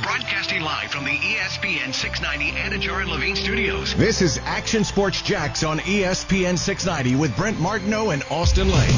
[0.00, 3.94] Broadcasting live from the ESPN 690 Anajar and Levine studios.
[3.94, 8.88] This is Action Sports Jax on ESPN 690 with Brent Martineau and Austin Lane.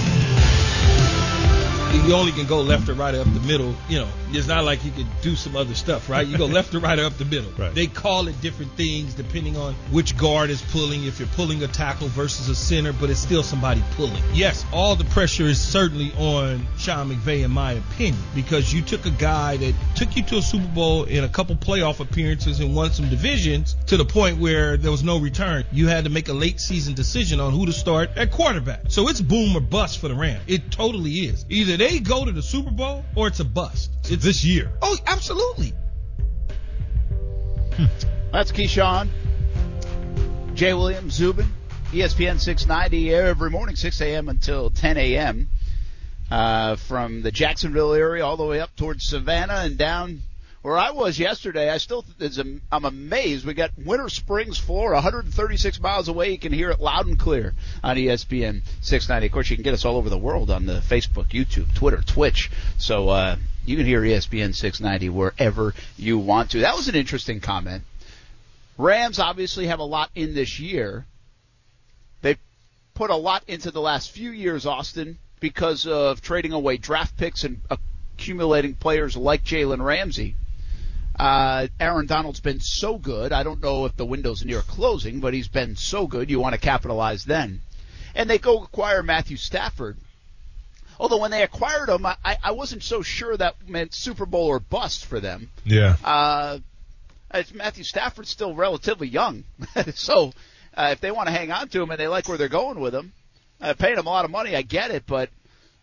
[2.06, 3.74] You only can go left or right or up the middle.
[3.88, 6.26] You know, it's not like you could do some other stuff, right?
[6.26, 7.45] You go left or right or up the middle.
[7.54, 7.74] Right.
[7.74, 11.68] They call it different things depending on which guard is pulling, if you're pulling a
[11.68, 14.20] tackle versus a center, but it's still somebody pulling.
[14.32, 19.06] Yes, all the pressure is certainly on Sean McVay, in my opinion, because you took
[19.06, 22.74] a guy that took you to a Super Bowl in a couple playoff appearances and
[22.74, 25.64] won some divisions to the point where there was no return.
[25.70, 28.80] You had to make a late season decision on who to start at quarterback.
[28.88, 30.42] So it's boom or bust for the Rams.
[30.46, 31.46] It totally is.
[31.48, 33.91] Either they go to the Super Bowl or it's a bust.
[34.10, 34.70] It's this year.
[34.82, 35.72] Oh, absolutely.
[38.32, 39.08] That's Keyshawn.
[40.54, 41.46] Jay Williams, Zubin,
[41.90, 44.28] ESPN 690 every morning, 6 a.m.
[44.28, 45.48] until 10 a.m.
[46.30, 50.20] Uh, from the Jacksonville area all the way up towards Savannah and down
[50.64, 51.70] where I was yesterday.
[51.70, 52.05] I still,
[52.72, 53.44] I'm amazed.
[53.44, 56.30] We got Winter Springs, Florida, 136 miles away.
[56.30, 59.27] You can hear it loud and clear on ESPN 690.
[59.27, 62.00] Of course, you can get us all over the world on the Facebook, YouTube, Twitter,
[62.00, 62.50] Twitch.
[62.78, 63.36] So uh,
[63.67, 66.61] you can hear ESPN 690 wherever you want to.
[66.61, 67.83] That was an interesting comment.
[68.77, 71.07] Rams obviously have a lot in this year.
[72.23, 72.37] They
[72.95, 77.45] put a lot into the last few years, Austin, because of trading away draft picks
[77.45, 80.35] and accumulating players like Jalen Ramsey.
[81.17, 83.33] Uh, Aaron Donald's been so good.
[83.33, 86.29] I don't know if the window's near closing, but he's been so good.
[86.29, 87.61] You want to capitalize then.
[88.17, 89.97] And they go acquire Matthew Stafford.
[90.98, 94.61] Although when they acquired him, I, I wasn't so sure that meant Super Bowl or
[94.61, 95.51] bust for them.
[95.64, 95.97] Yeah.
[96.05, 96.59] Uh,
[97.53, 99.45] Matthew Stafford's still relatively young,
[99.95, 100.33] so
[100.77, 102.78] uh, if they want to hang on to him and they like where they're going
[102.78, 103.12] with him,
[103.61, 105.31] uh, paying him a lot of money, I get it, but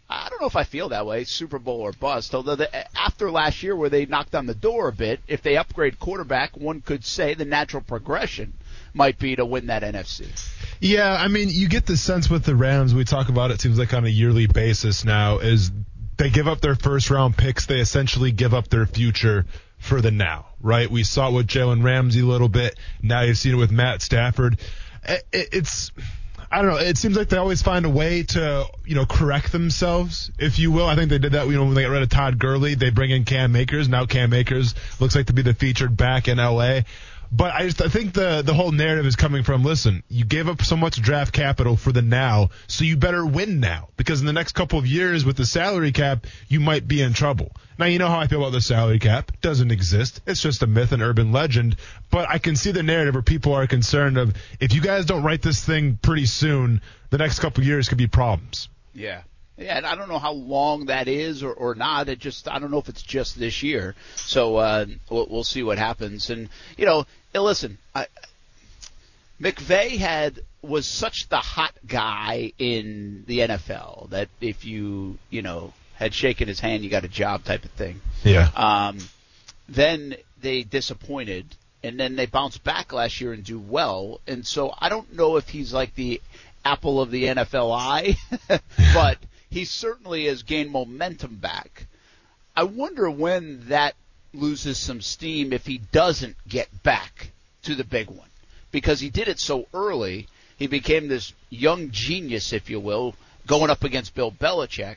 [0.09, 2.35] I don't know if I feel that way, Super Bowl or bust.
[2.35, 5.55] Although the, after last year where they knocked on the door a bit, if they
[5.55, 8.53] upgrade quarterback, one could say the natural progression
[8.93, 10.27] might be to win that NFC.
[10.81, 13.77] Yeah, I mean, you get the sense with the Rams, we talk about it seems
[13.77, 15.71] like on a yearly basis now, is
[16.17, 19.45] they give up their first round picks, they essentially give up their future
[19.77, 20.89] for the now, right?
[20.89, 22.79] We saw it with Jalen Ramsey a little bit.
[22.99, 24.59] Now you've seen it with Matt Stafford.
[25.07, 25.91] It, it, it's,
[26.51, 26.77] I don't know.
[26.77, 30.71] It seems like they always find a way to, you know, correct themselves, if you
[30.71, 30.87] will.
[30.87, 32.73] I think they did that, you know, when they got rid of Todd Gurley.
[32.73, 33.87] They bring in Cam Akers.
[33.87, 36.81] Now Cam Akers looks like to be the featured back in LA.
[37.33, 40.49] But I just I think the the whole narrative is coming from listen, you gave
[40.49, 44.27] up so much draft capital for the now, so you better win now because in
[44.27, 47.51] the next couple of years with the salary cap, you might be in trouble.
[47.79, 49.31] Now you know how I feel about the salary cap.
[49.33, 50.19] It doesn't exist.
[50.27, 51.77] It's just a myth, an urban legend.
[52.09, 55.23] But I can see the narrative where people are concerned of if you guys don't
[55.23, 56.81] write this thing pretty soon,
[57.11, 58.67] the next couple of years could be problems.
[58.93, 59.21] Yeah.
[59.61, 62.09] Yeah, and I don't know how long that is or, or not.
[62.09, 63.95] It just I don't know if it's just this year.
[64.15, 66.29] So uh, we'll, we'll see what happens.
[66.29, 68.07] And you know, listen, I,
[69.39, 75.73] McVay had was such the hot guy in the NFL that if you you know
[75.95, 78.01] had shaken his hand, you got a job type of thing.
[78.23, 78.49] Yeah.
[78.55, 78.97] Um,
[79.69, 81.45] then they disappointed,
[81.83, 84.19] and then they bounced back last year and do well.
[84.27, 86.21] And so I don't know if he's like the
[86.65, 88.17] apple of the NFL eye,
[88.93, 89.17] but
[89.51, 91.85] he certainly has gained momentum back.
[92.55, 93.95] I wonder when that
[94.33, 97.31] loses some steam if he doesn't get back
[97.63, 98.29] to the big one.
[98.71, 103.13] Because he did it so early, he became this young genius, if you will,
[103.45, 104.95] going up against Bill Belichick.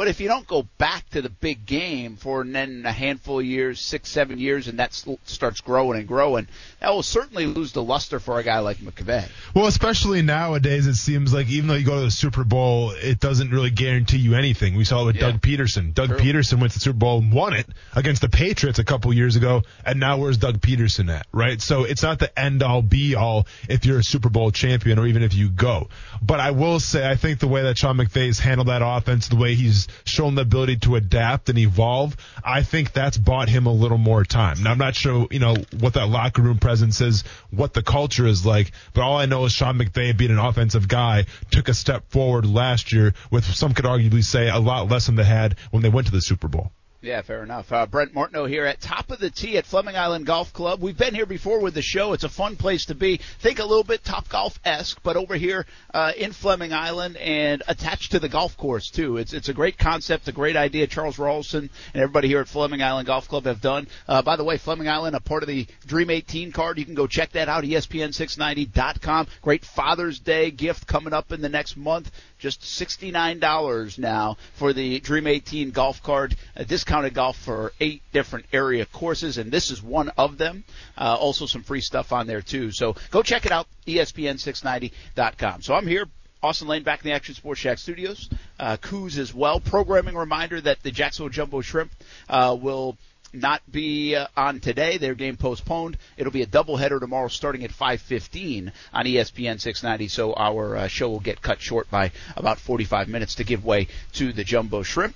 [0.00, 3.44] But if you don't go back to the big game for then a handful of
[3.44, 4.94] years, six, seven years, and that
[5.24, 6.48] starts growing and growing,
[6.80, 9.28] that will certainly lose the luster for a guy like McVay.
[9.54, 13.20] Well, especially nowadays, it seems like even though you go to the Super Bowl, it
[13.20, 14.74] doesn't really guarantee you anything.
[14.74, 15.32] We saw it with Yeah.
[15.32, 15.92] Doug Pederson.
[15.92, 16.18] Doug True.
[16.18, 19.36] Pederson went to the Super Bowl and won it against the Patriots a couple years
[19.36, 21.60] ago, and now where's Doug Pederson at, right?
[21.60, 25.06] So it's not the end all be all if you're a Super Bowl champion or
[25.06, 25.90] even if you go.
[26.22, 29.36] But I will say, I think the way that Sean McVay's handled that offense, the
[29.36, 33.72] way he's shown the ability to adapt and evolve, I think that's bought him a
[33.72, 34.62] little more time.
[34.62, 38.26] Now I'm not sure, you know, what that locker room presence is, what the culture
[38.26, 41.74] is like, but all I know is Sean McVay being an offensive guy took a
[41.74, 45.56] step forward last year with some could arguably say a lot less than they had
[45.70, 46.72] when they went to the Super Bowl.
[47.02, 47.72] Yeah, fair enough.
[47.72, 50.82] Uh, Brent Martineau here at top of the tee at Fleming Island Golf Club.
[50.82, 52.12] We've been here before with the show.
[52.12, 53.20] It's a fun place to be.
[53.38, 55.64] Think a little bit Top Golf esque, but over here
[55.94, 59.16] uh, in Fleming Island and attached to the golf course too.
[59.16, 60.86] It's it's a great concept, a great idea.
[60.86, 63.86] Charles Rawlson and everybody here at Fleming Island Golf Club have done.
[64.06, 66.78] Uh, by the way, Fleming Island, a part of the Dream 18 card.
[66.78, 67.64] You can go check that out.
[67.64, 69.26] E ESPN690.com.
[69.40, 72.10] Great Father's Day gift coming up in the next month.
[72.40, 78.46] Just $69 now for the Dream 18 golf card, a discounted golf for eight different
[78.52, 80.64] area courses, and this is one of them.
[80.96, 82.72] Uh, also some free stuff on there too.
[82.72, 85.62] So go check it out, ESPN690.com.
[85.62, 86.06] So I'm here
[86.42, 88.30] Austin Lane back in the Action Sports Shack studios.
[88.58, 89.60] Uh, Coos as well.
[89.60, 91.92] Programming reminder that the Jacksonville Jumbo Shrimp
[92.30, 92.96] uh, will
[93.32, 94.98] not be uh, on today.
[94.98, 95.96] Their game postponed.
[96.16, 100.08] It'll be a doubleheader tomorrow starting at 5:15 on ESPN 690.
[100.08, 103.88] So our uh, show will get cut short by about 45 minutes to give way
[104.14, 105.14] to the Jumbo Shrimp,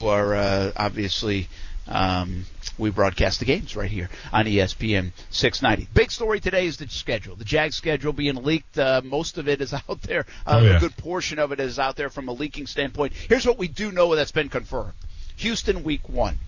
[0.00, 1.48] are uh, obviously.
[1.88, 2.44] Um,
[2.78, 5.88] we broadcast the games right here on ESPN 690.
[5.92, 7.34] Big story today is the schedule.
[7.34, 8.78] The Jag schedule being leaked.
[8.78, 10.24] Uh, most of it is out there.
[10.46, 10.76] Uh, Oh, yeah.
[10.76, 13.12] A good portion of it is out there from a leaking standpoint.
[13.28, 14.92] Here's what we do know that's been confirmed.
[15.36, 16.38] Houston week one.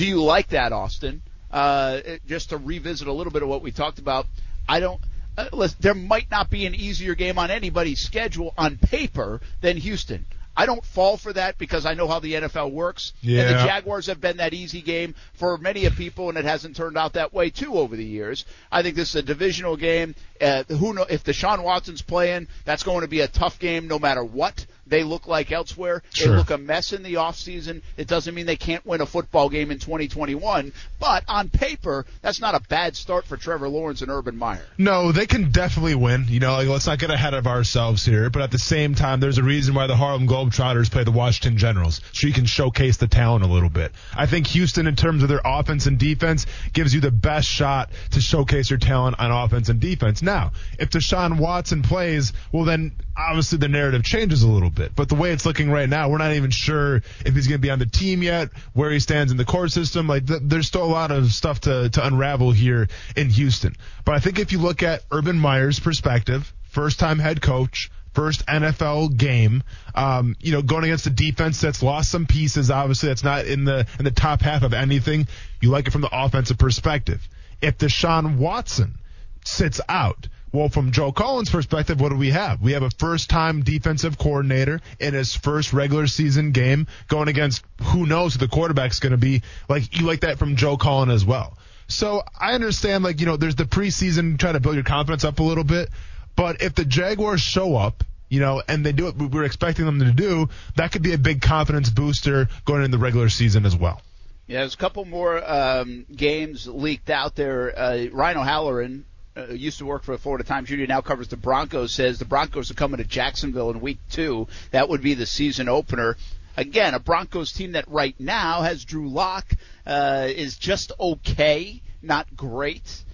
[0.00, 1.20] Do you like that, Austin?
[1.50, 4.26] Uh, just to revisit a little bit of what we talked about,
[4.66, 4.98] I don't.
[5.36, 9.76] Uh, listen, there might not be an easier game on anybody's schedule on paper than
[9.76, 10.24] Houston.
[10.56, 13.12] I don't fall for that because I know how the NFL works.
[13.42, 16.76] And the Jaguars have been that easy game for many of people, and it hasn't
[16.76, 18.46] turned out that way too over the years.
[18.72, 20.14] I think this is a divisional game.
[20.40, 22.48] Uh, who know if Deshaun Watson's playing?
[22.64, 26.02] That's going to be a tough game, no matter what they look like elsewhere.
[26.18, 27.82] They look a mess in the offseason.
[27.96, 32.40] It doesn't mean they can't win a football game in 2021, but on paper, that's
[32.40, 34.64] not a bad start for Trevor Lawrence and Urban Meyer.
[34.76, 36.26] No, they can definitely win.
[36.28, 38.28] You know, like, let's not get ahead of ourselves here.
[38.30, 41.56] But at the same time, there's a reason why the Harlem Globetrotters play the Washington
[41.56, 43.92] Generals, so you can showcase the talent a little bit.
[44.14, 47.90] I think Houston, in terms of their offense and defense, gives you the best shot
[48.10, 50.22] to showcase your talent on offense and defense.
[50.22, 54.79] Now, if Deshaun Watson plays, well, then obviously the narrative changes a little bit.
[54.94, 57.62] But the way it's looking right now, we're not even sure if he's going to
[57.62, 60.06] be on the team yet, where he stands in the court system.
[60.06, 63.76] Like, th- there's still a lot of stuff to, to unravel here in Houston.
[64.04, 68.46] But I think if you look at Urban Meyer's perspective, first time head coach, first
[68.46, 69.62] NFL game,
[69.94, 73.64] um, you know, going against a defense that's lost some pieces, obviously that's not in
[73.64, 75.28] the, in the top half of anything.
[75.60, 77.26] You like it from the offensive perspective.
[77.62, 78.98] If Deshaun Watson
[79.44, 82.60] sits out, well, from Joe Cullen's perspective, what do we have?
[82.60, 88.06] We have a first-time defensive coordinator in his first regular season game going against who
[88.06, 89.42] knows who the quarterback's going to be.
[89.68, 91.56] Like you like that from Joe Cullen as well.
[91.86, 95.38] So I understand, like you know, there's the preseason trying to build your confidence up
[95.38, 95.88] a little bit,
[96.36, 99.84] but if the Jaguars show up, you know, and they do what we we're expecting
[99.84, 103.66] them to do, that could be a big confidence booster going into the regular season
[103.66, 104.00] as well.
[104.46, 107.76] Yeah, there's a couple more um, games leaked out there.
[107.76, 109.04] Uh, Ryan O'Halloran,
[109.36, 112.24] uh, used to work for the Florida Times Union, now covers the Broncos, says the
[112.24, 114.48] Broncos are coming to Jacksonville in week two.
[114.70, 116.16] That would be the season opener.
[116.56, 119.46] Again, a Broncos team that right now has Drew Lock
[119.86, 123.04] uh, is just okay, not great.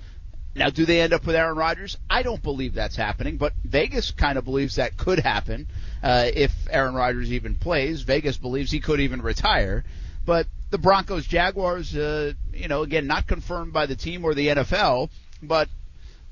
[0.55, 1.99] Now, do they end up with Aaron Rodgers?
[2.09, 5.67] I don't believe that's happening, but Vegas kind of believes that could happen
[6.03, 8.03] uh, if Aaron Rodgers even plays.
[8.03, 9.85] Vegas believes he could even retire.
[10.25, 14.49] But the Broncos Jaguars, uh, you know, again, not confirmed by the team or the
[14.49, 15.11] NFL,
[15.43, 15.69] but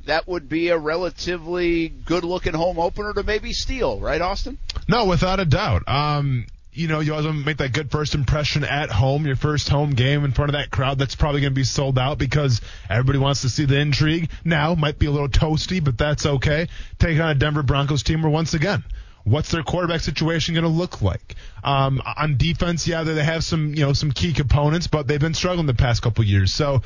[0.07, 4.59] that would be a relatively good looking home opener to maybe steal, right, Austin?
[4.89, 5.89] No, without a doubt.
[5.89, 9.91] Um, you know, you to make that good first impression at home, your first home
[9.91, 12.61] game in front of that crowd that's probably going to be sold out because
[12.91, 14.29] everybody wants to see the intrigue.
[14.45, 16.67] Now, might be a little toasty, but that's okay.
[16.99, 18.83] Take on a Denver Broncos team where once again,
[19.23, 21.37] what's their quarterback situation going to look like?
[21.63, 25.35] Um, on defense, yeah, they have some, you know, some key components, but they've been
[25.35, 26.53] struggling the past couple years.
[26.53, 26.83] So,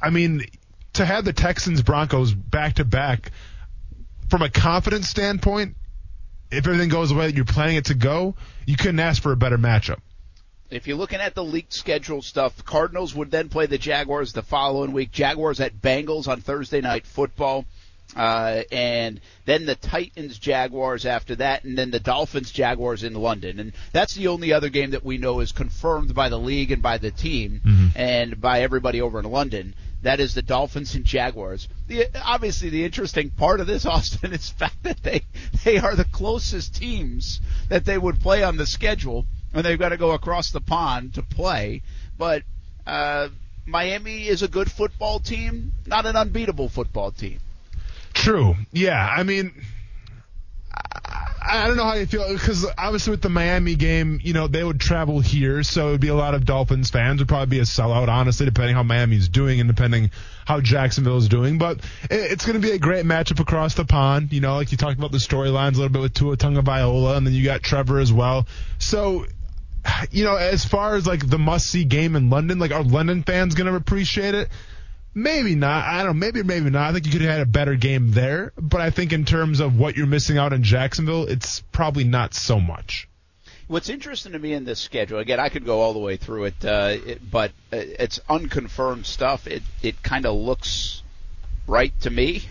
[0.00, 0.44] I mean,
[0.94, 3.32] to have the Texans Broncos back to back
[4.28, 5.76] from a confidence standpoint,
[6.50, 8.34] if everything goes the way that you're planning it to go,
[8.66, 10.00] you couldn't ask for a better matchup.
[10.70, 14.42] If you're looking at the leaked schedule stuff, Cardinals would then play the Jaguars the
[14.42, 15.12] following week.
[15.12, 17.66] Jaguars at Bengals on Thursday night football.
[18.16, 23.58] Uh, and then the Titans Jaguars after that, and then the Dolphins Jaguars in London.
[23.58, 26.82] And that's the only other game that we know is confirmed by the league and
[26.82, 27.60] by the team
[27.94, 29.74] and by everybody over in London.
[30.02, 31.68] That is the Dolphins and Jaguars.
[31.86, 35.22] The, obviously, the interesting part of this, Austin, is the fact that they
[35.64, 39.90] they are the closest teams that they would play on the schedule, and they've got
[39.90, 41.82] to go across the pond to play.
[42.18, 42.42] But
[42.86, 43.28] uh,
[43.66, 47.38] Miami is a good football team, not an unbeatable football team.
[48.12, 48.56] True.
[48.72, 49.08] Yeah.
[49.08, 49.52] I mean,
[51.44, 54.62] I, don't know how you feel because obviously with the Miami game, you know, they
[54.62, 57.20] would travel here, so it would be a lot of Dolphins fans.
[57.20, 60.10] Would probably be a sellout, honestly, depending how Miami's doing and depending
[60.46, 61.58] how Jacksonville is doing.
[61.58, 61.78] But
[62.10, 64.32] it, it's going to be a great matchup across the pond.
[64.32, 67.26] You know, like you talked about the storylines a little bit with Tua Viola, and
[67.26, 68.46] then you got Trevor as well.
[68.78, 69.26] So
[70.10, 73.22] you know, as far as like the must see game in London, like are London
[73.22, 74.48] fans going to appreciate it?
[75.14, 75.84] Maybe not.
[75.84, 76.26] I don't know.
[76.26, 76.88] Maybe, maybe not.
[76.88, 78.52] I think you could have had a better game there.
[78.56, 82.34] But I think in terms of what you're missing out in Jacksonville, it's probably not
[82.34, 83.08] so much.
[83.68, 86.44] What's interesting to me in this schedule, again, I could go all the way through
[86.44, 89.46] it, uh, it but uh, it's unconfirmed stuff.
[89.46, 91.02] It it kind of looks
[91.66, 92.42] right to me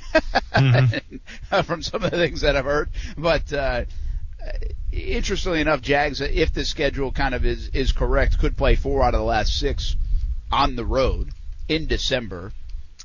[0.53, 1.61] mm-hmm.
[1.63, 2.89] from some of the things that I've heard.
[3.17, 3.85] But uh,
[4.91, 9.13] interestingly enough, Jags, if the schedule kind of is is correct, could play four out
[9.13, 9.95] of the last six
[10.51, 11.29] on the road
[11.71, 12.51] in December.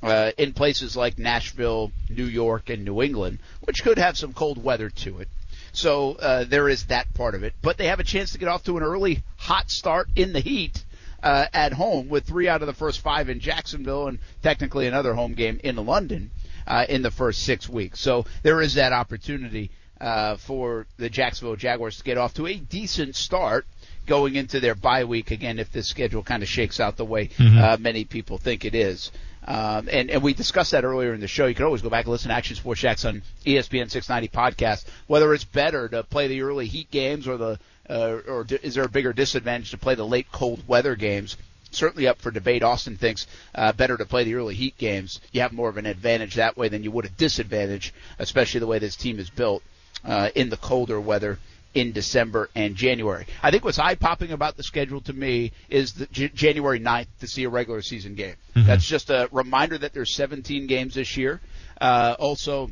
[0.03, 4.63] Uh, in places like Nashville, New York, and New England, which could have some cold
[4.63, 5.29] weather to it.
[5.73, 7.55] So uh, there is that part of it.
[7.63, 10.41] But they have a chance to get off to an early hot start in the
[10.41, 10.85] heat
[11.23, 15.15] uh, at home with three out of the first five in Jacksonville and technically another
[15.15, 16.31] home game in London
[16.67, 17.99] uh, in the first six weeks.
[17.99, 22.57] So there is that opportunity uh, for the Jacksonville Jaguars to get off to a
[22.57, 23.67] decent start
[24.07, 27.29] going into their bye week again if this schedule kind of shakes out the way
[27.29, 27.59] mm-hmm.
[27.59, 29.11] uh, many people think it is.
[29.47, 31.47] Um, and, and we discussed that earlier in the show.
[31.47, 34.87] You can always go back and listen to Action Sports on ESPN 690 podcast.
[35.07, 38.83] Whether it's better to play the early heat games or the uh, or is there
[38.83, 41.37] a bigger disadvantage to play the late cold weather games?
[41.71, 42.65] Certainly up for debate.
[42.65, 45.21] Austin thinks uh, better to play the early heat games.
[45.31, 48.67] You have more of an advantage that way than you would a disadvantage, especially the
[48.67, 49.63] way this team is built
[50.07, 51.39] uh, in the colder weather
[51.75, 53.27] in December and January.
[53.43, 57.09] I think what's eye popping about the schedule to me is the J- January 9th
[57.21, 58.37] to see a regular season game.
[58.55, 58.67] Mm-hmm.
[58.67, 61.41] That's just a reminder that there's 17 games this year.
[61.79, 62.71] Uh, also,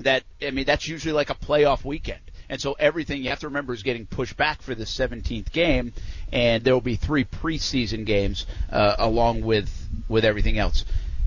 [0.00, 2.20] that I mean that's usually like a playoff weekend.
[2.48, 5.92] And so everything you have to remember is getting pushed back for the 17th game,
[6.32, 9.70] and there will be three preseason games uh, along with
[10.08, 10.84] with everything else.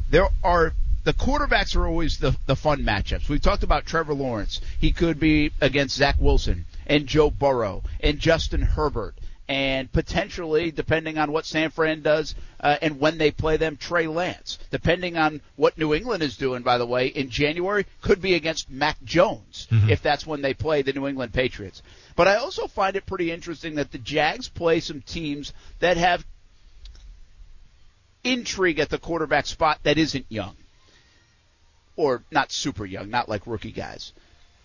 [0.10, 0.74] There are
[1.07, 3.29] the quarterbacks are always the the fun matchups.
[3.29, 4.59] We've talked about Trevor Lawrence.
[4.77, 9.15] He could be against Zach Wilson and Joe Burrow and Justin Herbert
[9.47, 14.07] and potentially, depending on what San Fran does uh, and when they play them, Trey
[14.07, 14.59] Lance.
[14.69, 18.69] Depending on what New England is doing, by the way, in January, could be against
[18.69, 19.89] Mac Jones mm-hmm.
[19.89, 21.81] if that's when they play the New England Patriots.
[22.17, 26.25] But I also find it pretty interesting that the Jags play some teams that have
[28.25, 30.57] intrigue at the quarterback spot that isn't young.
[31.98, 34.13] Or not super young, not like rookie guys.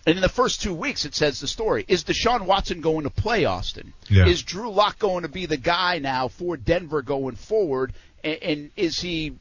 [0.06, 1.84] And in the first two weeks, it says the story.
[1.88, 3.92] Is Deshaun Watson going to play Austin?
[4.08, 4.26] Yeah.
[4.26, 7.92] Is Drew Lock going to be the guy now for Denver going forward?
[8.22, 9.34] And, and is he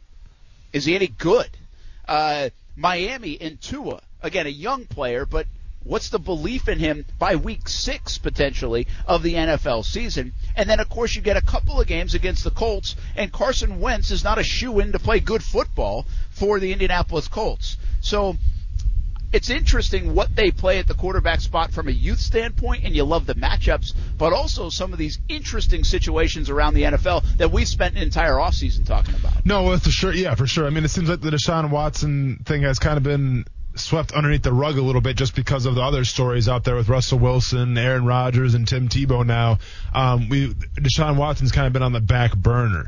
[0.73, 1.49] is he any good?
[2.07, 5.47] Uh, Miami and Tua, again, a young player, but
[5.83, 10.33] what's the belief in him by week six potentially of the NFL season?
[10.55, 13.79] And then, of course, you get a couple of games against the Colts, and Carson
[13.79, 16.05] Wentz is not a shoe in to play good football
[16.41, 17.77] for the Indianapolis Colts.
[17.99, 18.35] So
[19.31, 23.03] it's interesting what they play at the quarterback spot from a youth standpoint, and you
[23.03, 27.67] love the matchups, but also some of these interesting situations around the NFL that we've
[27.67, 29.45] spent an entire offseason talking about.
[29.45, 30.11] No, for sure.
[30.11, 30.65] Yeah, for sure.
[30.65, 33.45] I mean, it seems like the Deshaun Watson thing has kind of been
[33.75, 36.75] swept underneath the rug a little bit just because of the other stories out there
[36.75, 39.59] with Russell Wilson, Aaron Rodgers, and Tim Tebow now.
[39.93, 42.87] Um, we Deshaun Watson's kind of been on the back burner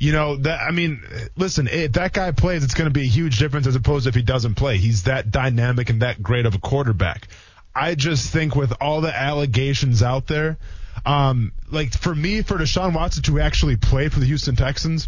[0.00, 1.02] you know that I mean,
[1.36, 4.08] listen, if that guy plays, it's going to be a huge difference as opposed to
[4.08, 4.78] if he doesn't play.
[4.78, 7.28] He's that dynamic and that great of a quarterback.
[7.74, 10.56] I just think with all the allegations out there,
[11.04, 15.06] um, like for me, for Deshaun Watson to actually play for the Houston Texans,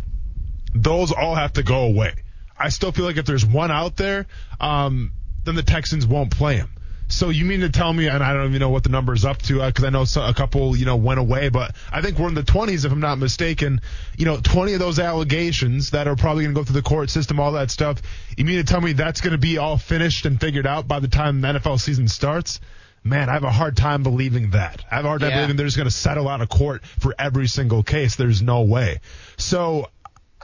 [0.75, 2.13] those all have to go away.
[2.59, 4.27] I still feel like if there's one out there,
[4.61, 5.13] um,
[5.45, 6.69] then the Texans won't play him.
[7.12, 9.26] So you mean to tell me, and I don't even know what the number is
[9.26, 12.00] up to because uh, I know so, a couple, you know, went away, but I
[12.00, 13.83] think we're in the 20s if I'm not mistaken.
[14.16, 17.11] You know, 20 of those allegations that are probably going to go through the court
[17.11, 18.00] system, all that stuff.
[18.37, 21.00] You mean to tell me that's going to be all finished and figured out by
[21.00, 22.61] the time the NFL season starts?
[23.04, 24.83] Man, I have a hard time believing that.
[24.90, 25.37] I have a hard time yeah.
[25.37, 28.16] believing they're just going to settle out of court for every single case.
[28.16, 29.00] There's no way.
[29.37, 29.90] So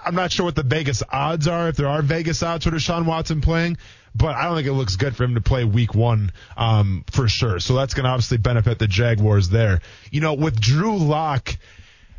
[0.05, 3.07] I'm not sure what the Vegas odds are, if there are Vegas odds for Deshaun
[3.07, 3.79] Watson playing
[4.15, 7.29] but I don't think it looks good for him to play week one um, for
[7.29, 7.61] sure.
[7.61, 9.81] So that's going to obviously benefit the Jaguars there.
[10.11, 11.57] You know, with Drew Lock,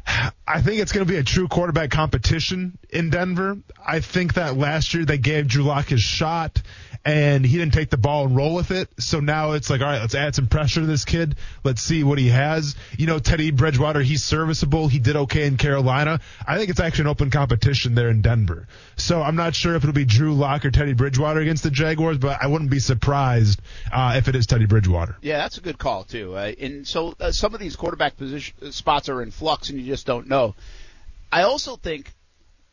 [0.47, 3.57] I think it's going to be a true quarterback competition in Denver.
[3.85, 6.61] I think that last year they gave Drew Lock his shot
[7.05, 8.89] and he didn't take the ball and roll with it.
[8.99, 11.35] So now it's like, all right, let's add some pressure to this kid.
[11.63, 12.75] Let's see what he has.
[12.97, 14.87] You know, Teddy Bridgewater, he's serviceable.
[14.87, 16.19] He did okay in Carolina.
[16.45, 18.67] I think it's actually an open competition there in Denver.
[18.97, 22.17] So I'm not sure if it'll be Drew Lock or Teddy Bridgewater against the Jaguars,
[22.17, 25.17] but I wouldn't be surprised uh, if it is Teddy Bridgewater.
[25.21, 26.35] Yeah, that's a good call too.
[26.35, 29.85] Uh, and so uh, some of these quarterback position spots are in flux, and you
[29.85, 30.55] just don't know.
[31.31, 32.13] I also think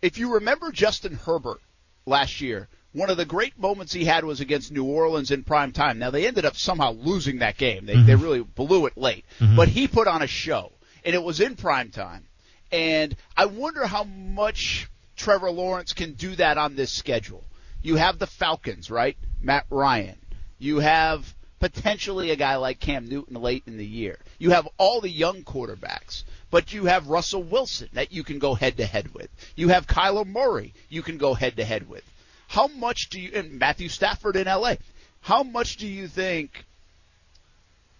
[0.02, 1.60] if you remember Justin Herbert
[2.06, 5.72] last year, one of the great moments he had was against New Orleans in prime
[5.72, 5.98] time.
[5.98, 7.84] Now they ended up somehow losing that game.
[7.84, 8.06] They mm-hmm.
[8.06, 9.26] they really blew it late.
[9.38, 9.54] Mm-hmm.
[9.54, 10.72] But he put on a show
[11.04, 12.24] and it was in prime time.
[12.72, 17.44] And I wonder how much Trevor Lawrence can do that on this schedule.
[17.82, 19.16] You have the Falcons, right?
[19.42, 20.16] Matt Ryan.
[20.58, 24.18] You have potentially a guy like Cam Newton late in the year.
[24.38, 28.54] You have all the young quarterbacks, but you have Russell Wilson that you can go
[28.54, 29.28] head to head with.
[29.54, 32.02] You have Kyler Murray you can go head to head with.
[32.56, 34.76] How much do you, and Matthew Stafford in LA,
[35.20, 36.64] how much do you think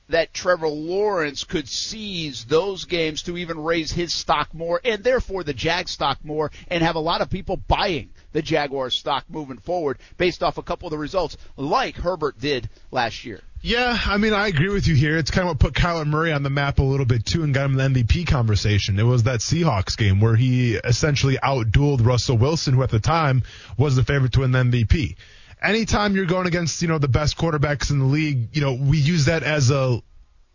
[0.09, 5.45] that Trevor Lawrence could seize those games to even raise his stock more and therefore
[5.45, 9.59] the Jag stock more and have a lot of people buying the Jaguar stock moving
[9.59, 13.43] forward based off a couple of the results like Herbert did last year.
[13.67, 15.17] Yeah, I mean, I agree with you here.
[15.17, 17.53] It's kind of what put Kyler Murray on the map a little bit too and
[17.53, 18.97] got him the MVP conversation.
[18.97, 23.43] It was that Seahawks game where he essentially outdueled Russell Wilson, who at the time
[23.77, 25.17] was the favorite to win the MVP.
[25.61, 28.99] Anytime you're going against, you know, the best quarterbacks in the league, you know, we
[28.99, 30.01] use that as a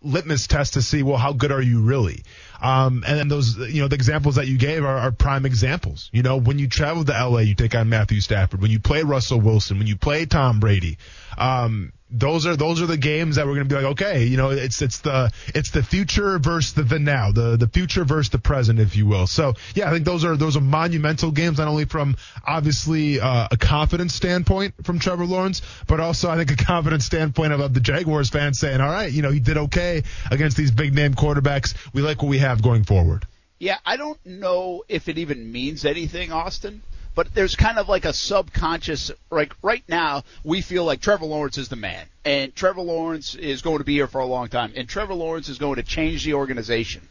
[0.02, 2.24] litmus test to see, well, how good are you really?
[2.62, 6.10] Um, and those, you know, the examples that you gave are, are, prime examples.
[6.14, 8.62] You know, when you travel to LA, you take on Matthew Stafford.
[8.62, 10.98] When you play Russell Wilson, when you play Tom Brady,
[11.38, 14.38] um, those are those are the games that we're going to be like, okay, you
[14.38, 18.30] know, it's it's the it's the future versus the, the now, the the future versus
[18.30, 19.28] the present, if you will.
[19.28, 23.48] So yeah, I think those are those are monumental games, not only from obviously uh,
[23.50, 27.74] a confidence standpoint from Trevor Lawrence, but also I think a confidence standpoint of, of
[27.74, 31.14] the Jaguars fans saying, all right, you know, he did okay against these big name
[31.14, 31.76] quarterbacks.
[31.94, 33.26] We like what we have going forward.
[33.58, 36.82] Yeah, I don't know if it even means anything, Austin
[37.16, 41.58] but there's kind of like a subconscious like right now we feel like Trevor Lawrence
[41.58, 44.74] is the man and Trevor Lawrence is going to be here for a long time
[44.76, 47.08] and Trevor Lawrence is going to change the organization.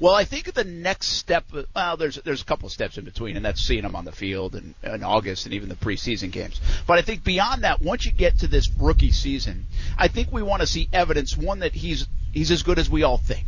[0.00, 3.44] Well, I think the next step, well, there's there's a couple steps in between, and
[3.44, 6.60] that's seeing him on the field in, in August and even the preseason games.
[6.86, 10.40] But I think beyond that, once you get to this rookie season, I think we
[10.40, 13.46] want to see evidence one that he's he's as good as we all think,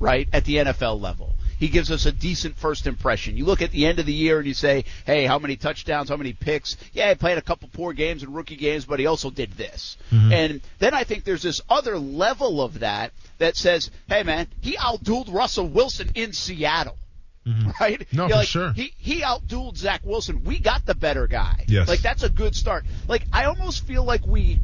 [0.00, 3.36] right, at the NFL level he gives us a decent first impression.
[3.36, 6.08] You look at the end of the year and you say, hey, how many touchdowns,
[6.08, 6.76] how many picks?
[6.92, 9.96] Yeah, he played a couple poor games and rookie games, but he also did this.
[10.10, 10.32] Mm-hmm.
[10.32, 14.76] And then I think there's this other level of that that says, hey, man, he
[14.76, 16.98] outdueled Russell Wilson in Seattle.
[17.46, 17.70] Mm-hmm.
[17.80, 18.08] Right?
[18.12, 18.72] No, You're for sure.
[18.72, 20.42] He he outdueled Zach Wilson.
[20.44, 21.64] We got the better guy.
[21.68, 21.88] Yes.
[21.88, 22.84] Like that's a good start.
[23.08, 24.60] Like I almost feel like we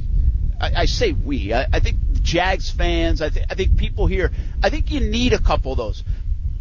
[0.60, 1.52] I, I say we.
[1.52, 3.22] I, I think Jags fans.
[3.22, 4.30] I, th- I think people here.
[4.62, 6.02] I think you need a couple of those.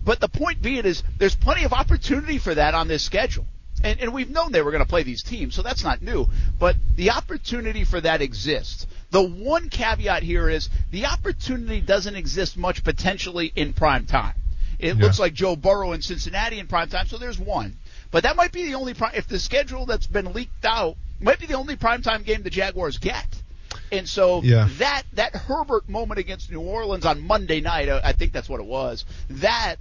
[0.08, 3.46] But the point being is there's plenty of opportunity for that on this schedule.
[3.84, 6.28] And, and we've known they were going to play these teams, so that's not new.
[6.58, 8.88] But the opportunity for that exists.
[9.12, 14.36] The one caveat here is the opportunity doesn't exist much potentially in prime time.
[14.80, 15.04] It yeah.
[15.04, 17.76] looks like Joe Burrow in Cincinnati in prime time, so there's one.
[18.10, 21.40] But that might be the only prime, if the schedule that's been leaked out might
[21.40, 23.28] be the only primetime game the Jaguars get.
[23.92, 24.70] And so yeah.
[24.80, 28.66] that that Herbert moment against New Orleans on Monday night, I think that's what it
[28.66, 29.04] was.
[29.30, 29.78] That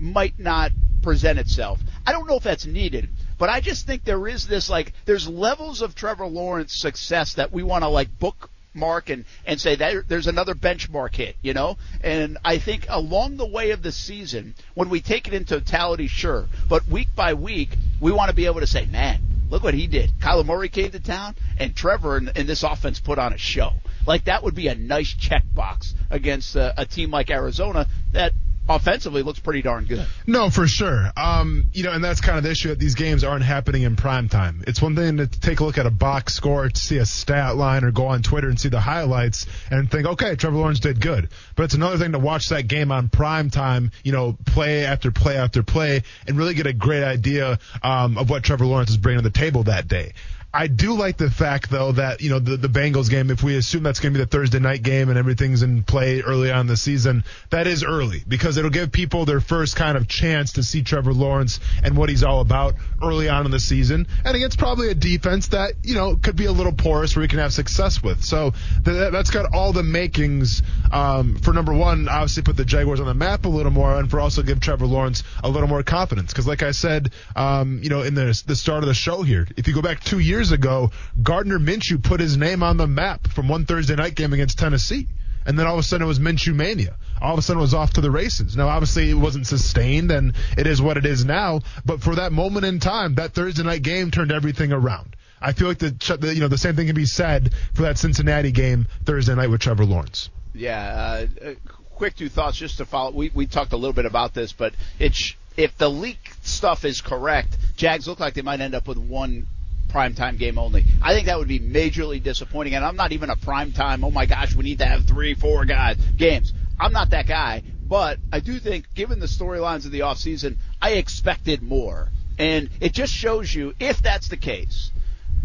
[0.00, 1.80] might not present itself.
[2.06, 3.08] I don't know if that's needed,
[3.38, 7.52] but I just think there is this like there's levels of Trevor Lawrence success that
[7.52, 11.76] we want to like bookmark and and say that there's another benchmark hit, you know?
[12.02, 16.06] And I think along the way of the season, when we take it in totality,
[16.06, 19.74] sure, but week by week, we want to be able to say, man, look what
[19.74, 20.12] he did.
[20.20, 23.72] Kyler Murray came to town, and Trevor and, and this offense put on a show.
[24.06, 28.32] Like that would be a nice checkbox against a, a team like Arizona that
[28.74, 30.06] offensively looks pretty darn good.
[30.26, 31.10] No, for sure.
[31.16, 33.96] Um, you know, and that's kind of the issue that these games aren't happening in
[33.96, 34.62] prime time.
[34.66, 37.56] It's one thing to take a look at a box score, to see a stat
[37.56, 41.00] line, or go on Twitter and see the highlights and think, okay, Trevor Lawrence did
[41.00, 41.28] good.
[41.56, 45.10] But it's another thing to watch that game on prime time, you know, play after
[45.10, 48.96] play after play, and really get a great idea um, of what Trevor Lawrence is
[48.96, 50.12] bringing to the table that day.
[50.52, 53.30] I do like the fact though that you know the the Bengals game.
[53.30, 56.22] If we assume that's going to be the Thursday night game and everything's in play
[56.22, 60.08] early on the season, that is early because it'll give people their first kind of
[60.08, 64.08] chance to see Trevor Lawrence and what he's all about early on in the season,
[64.24, 67.28] and against probably a defense that you know could be a little porous where he
[67.28, 68.24] can have success with.
[68.24, 68.50] So
[68.84, 73.06] th- that's got all the makings um, for number one, obviously put the Jaguars on
[73.06, 76.32] the map a little more, and for also give Trevor Lawrence a little more confidence.
[76.32, 79.46] Because like I said, um, you know, in the the start of the show here,
[79.56, 80.90] if you go back two years years ago,
[81.22, 85.06] Gardner Minshew put his name on the map from one Thursday night game against Tennessee.
[85.44, 86.96] And then all of a sudden it was Minshew mania.
[87.20, 88.56] All of a sudden it was off to the races.
[88.56, 91.60] Now obviously it wasn't sustained and it is what it is now.
[91.84, 95.14] But for that moment in time, that Thursday night game turned everything around.
[95.42, 98.50] I feel like the, you know the same thing can be said for that Cincinnati
[98.50, 100.30] game Thursday night with Trevor Lawrence.
[100.54, 101.54] Yeah, uh,
[101.94, 103.10] quick two thoughts just to follow.
[103.10, 107.02] We we talked a little bit about this, but it's if the leak stuff is
[107.02, 109.46] correct, Jags look like they might end up with one
[109.90, 110.84] primetime game only.
[111.02, 112.74] I think that would be majorly disappointing.
[112.74, 115.64] And I'm not even a primetime, oh my gosh, we need to have three, four
[115.64, 116.52] guys games.
[116.78, 117.62] I'm not that guy.
[117.90, 122.08] But I do think, given the storylines of the offseason, I expected more.
[122.38, 124.92] And it just shows you, if that's the case,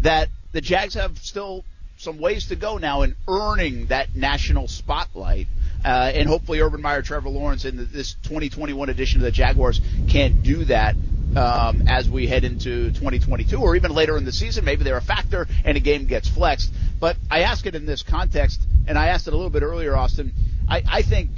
[0.00, 1.64] that the Jags have still
[1.98, 5.48] some ways to go now in earning that national spotlight.
[5.84, 10.40] Uh, and hopefully Urban Meyer, Trevor Lawrence, and this 2021 edition of the Jaguars can
[10.42, 10.94] do that
[11.36, 14.64] um, as we head into 2022 or even later in the season.
[14.64, 16.72] Maybe they're a factor and a game gets flexed.
[16.98, 19.96] But I ask it in this context, and I asked it a little bit earlier,
[19.96, 20.32] Austin.
[20.68, 21.30] I, I think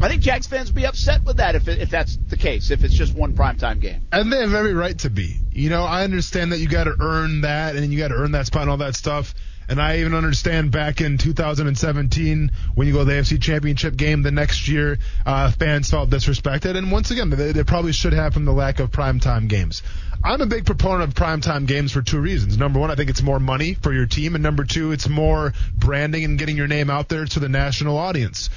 [0.00, 2.94] I think Jags fans be upset with that if if that's the case, if it's
[2.94, 4.02] just one primetime game.
[4.12, 5.36] And they have every right to be.
[5.50, 8.32] You know, I understand that you got to earn that, and you got to earn
[8.32, 9.34] that spot and all that stuff.
[9.68, 14.22] And I even understand back in 2017 when you go to the AFC Championship game
[14.22, 16.76] the next year, uh, fans felt disrespected.
[16.76, 19.82] And once again, they, they probably should have from the lack of primetime games.
[20.24, 22.56] I'm a big proponent of primetime games for two reasons.
[22.56, 24.34] Number one, I think it's more money for your team.
[24.34, 27.98] And number two, it's more branding and getting your name out there to the national
[27.98, 28.48] audience.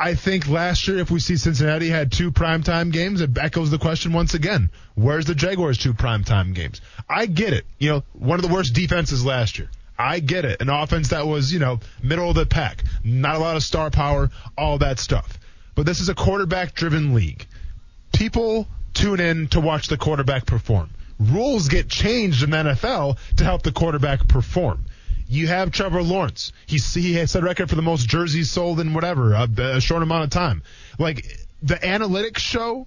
[0.00, 3.78] I think last year, if we see Cincinnati had two primetime games, it echoes the
[3.78, 4.70] question once again.
[4.94, 6.80] Where's the Jaguars' two primetime games?
[7.08, 7.64] I get it.
[7.78, 9.70] You know, one of the worst defenses last year.
[9.98, 10.62] I get it.
[10.62, 13.90] An offense that was, you know, middle of the pack, not a lot of star
[13.90, 15.38] power, all that stuff.
[15.74, 17.46] But this is a quarterback driven league.
[18.12, 20.90] People tune in to watch the quarterback perform.
[21.18, 24.86] Rules get changed in the NFL to help the quarterback perform.
[25.26, 26.52] You have Trevor Lawrence.
[26.66, 30.02] He has set a record for the most jerseys sold in whatever, a, a short
[30.02, 30.62] amount of time.
[30.98, 31.26] Like,
[31.60, 32.86] the analytics show,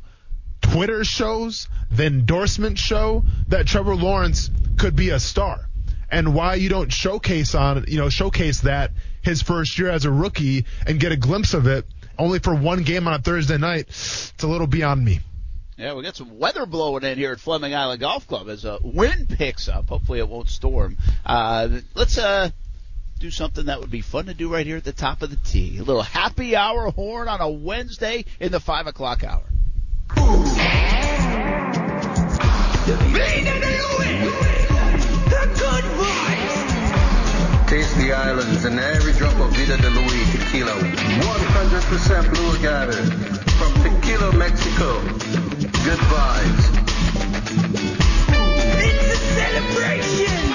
[0.62, 5.68] Twitter shows, the endorsement show that Trevor Lawrence could be a star
[6.12, 10.12] and why you don't showcase on you know showcase that his first year as a
[10.12, 11.86] rookie and get a glimpse of it
[12.20, 13.88] only for one game on a Thursday night.
[13.88, 15.22] It's a little beyond me.
[15.78, 18.78] Yeah, we got some weather blowing in here at Fleming Island Golf Club as a
[18.84, 19.90] wind picks up.
[19.90, 20.98] Hopefully it won't storm.
[21.26, 22.52] Uh, let's uh,
[23.20, 25.38] do something that would be fun to do right here at the top of the
[25.38, 25.80] tee.
[25.80, 29.44] A little happy hour horn on a Wednesday in the five o'clock hour.
[37.72, 40.74] Taste the islands and every drop of Vida de Luis tequila.
[40.74, 42.94] 100% blue agave
[43.54, 45.00] from Tequila, Mexico.
[45.86, 46.66] Good vibes.
[48.76, 50.52] It's a celebration!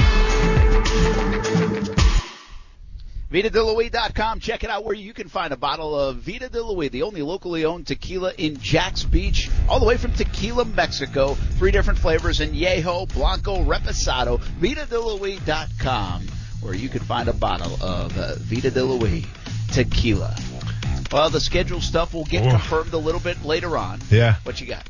[3.33, 4.41] VitaDeLuis.com.
[4.41, 7.23] Check it out where you can find a bottle of Vita de Luis, the only
[7.23, 11.33] locally owned tequila in Jax Beach, all the way from Tequila, Mexico.
[11.33, 14.39] Three different flavors Añejo, Blanco, Reposado.
[14.61, 19.25] VitaDeLuis.com where you can find a bottle of uh, Vita de Luis
[19.73, 20.37] tequila.
[21.13, 22.51] Well, the schedule stuff will get Oof.
[22.51, 24.01] confirmed a little bit later on.
[24.11, 24.37] Yeah.
[24.43, 24.89] What you got?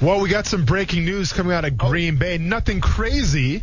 [0.00, 2.38] Well, we got some breaking news coming out of Green Bay.
[2.38, 3.62] Nothing crazy,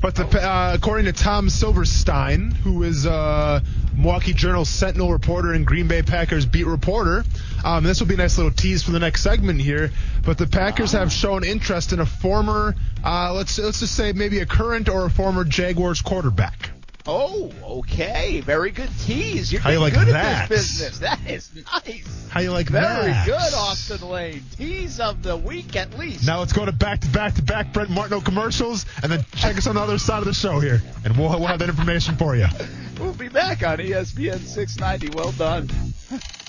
[0.00, 3.62] but the, uh, according to Tom Silverstein, who is a
[3.94, 7.24] Milwaukee Journal Sentinel reporter and Green Bay Packers beat reporter,
[7.64, 9.90] um, this will be a nice little tease for the next segment here.
[10.24, 12.74] But the Packers have shown interest in a former,
[13.04, 16.70] uh, let's let's just say maybe a current or a former Jaguars quarterback.
[17.10, 18.42] Oh, okay.
[18.42, 19.50] Very good tease.
[19.50, 20.42] You're How you like good that?
[20.42, 20.98] at this business.
[21.08, 22.28] That is nice.
[22.28, 23.24] How you like Very that?
[23.24, 24.42] Very good, Austin Lane.
[24.58, 26.26] Tease of the week at least.
[26.26, 29.56] Now let's go to back to back to back Brent Martineau commercials, and then check
[29.56, 32.16] us on the other side of the show here, and we'll we'll have that information
[32.16, 32.46] for you.
[32.98, 35.16] We'll be back on ESPN 690.
[35.16, 35.70] Well done.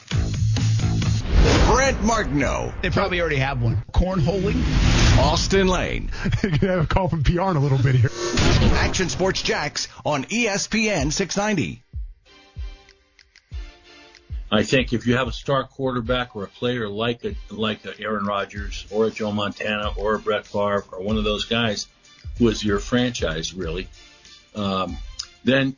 [1.68, 3.84] Brent Martineau, They probably already have one.
[3.94, 4.62] Cornholing.
[5.20, 6.12] Austin Lane,
[6.44, 8.10] You're gonna have a call from PR in a little bit here.
[8.76, 11.84] Action Sports Jax on ESPN 690.
[14.52, 18.00] I think if you have a star quarterback or a player like a like a
[18.00, 21.88] Aaron Rodgers or a Joe Montana or a Brett Favre or one of those guys
[22.38, 23.88] who is your franchise really,
[24.56, 24.98] um,
[25.44, 25.76] then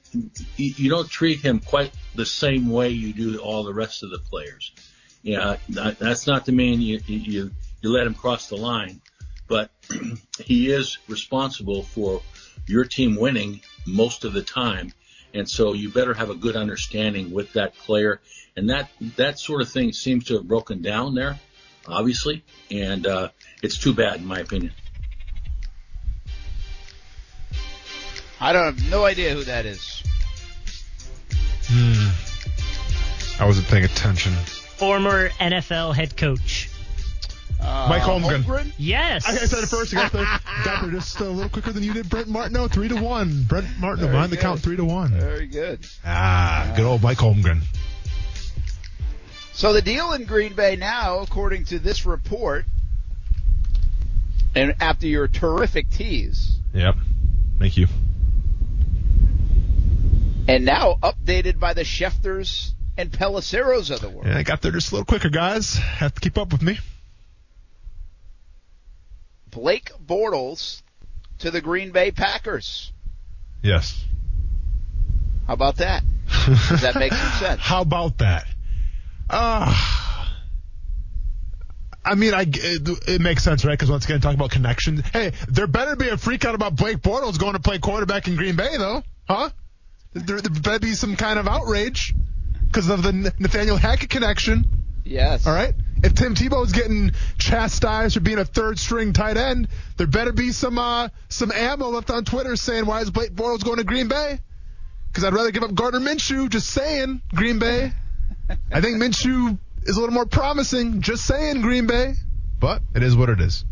[0.55, 4.09] you, you don't treat him quite the same way you do all the rest of
[4.09, 4.71] the players.
[5.23, 9.01] Yeah, that, that's not to mean you, you you let him cross the line,
[9.47, 9.71] but
[10.39, 12.21] he is responsible for
[12.67, 14.93] your team winning most of the time.
[15.33, 18.19] And so you better have a good understanding with that player.
[18.55, 21.39] And that, that sort of thing seems to have broken down there,
[21.87, 22.43] obviously.
[22.69, 23.29] And, uh,
[23.63, 24.73] it's too bad in my opinion.
[28.39, 30.03] I don't have no idea who that is.
[31.67, 32.09] Hmm.
[33.41, 34.33] I wasn't paying attention.
[34.81, 36.67] Former NFL head coach.
[37.59, 38.41] Uh, Mike Holmgren.
[38.41, 38.73] Holmgren?
[38.79, 39.27] Yes.
[39.27, 39.93] I said it first.
[39.95, 40.25] I got there,
[40.65, 42.67] got there just a little quicker than you did, Brent Martineau.
[42.67, 43.43] Three to one.
[43.43, 45.11] Brent Martineau Very behind the count, three to one.
[45.11, 45.85] Very good.
[46.03, 47.61] Ah, good old Mike Holmgren.
[49.53, 52.65] So the deal in Green Bay now, according to this report,
[54.55, 56.95] and after your terrific tease, Yep.
[57.59, 57.85] Thank you.
[60.47, 64.27] and now updated by the Schefters and Pelisseros of the world.
[64.27, 65.75] Yeah, I got there just a little quicker, guys.
[65.75, 66.79] Have to keep up with me.
[69.49, 70.81] Blake Bortles
[71.39, 72.91] to the Green Bay Packers.
[73.61, 74.03] Yes.
[75.47, 76.03] How about that?
[76.45, 77.61] Does that make some sense?
[77.61, 78.45] How about that?
[79.29, 79.73] Uh,
[82.03, 83.73] I mean, I, it, it makes sense, right?
[83.73, 85.01] Because once again, talking about connections.
[85.11, 88.35] Hey, there better be a freak out about Blake Bortles going to play quarterback in
[88.35, 89.49] Green Bay, though, huh?
[90.13, 92.13] There, there better be some kind of outrage
[92.71, 94.65] because of the Nathaniel Hackett connection.
[95.03, 95.45] Yes.
[95.45, 95.73] All right.
[96.03, 100.51] If Tim Tebow's getting chastised for being a third string tight end, there better be
[100.51, 104.07] some uh, some ammo left on Twitter saying why is Blake Bortles going to Green
[104.07, 104.39] Bay?
[105.07, 106.49] Because I'd rather give up Gardner Minshew.
[106.49, 107.91] Just saying, Green Bay.
[108.71, 111.01] I think Minshew is a little more promising.
[111.01, 112.13] Just saying, Green Bay.
[112.59, 113.65] But it is what it is.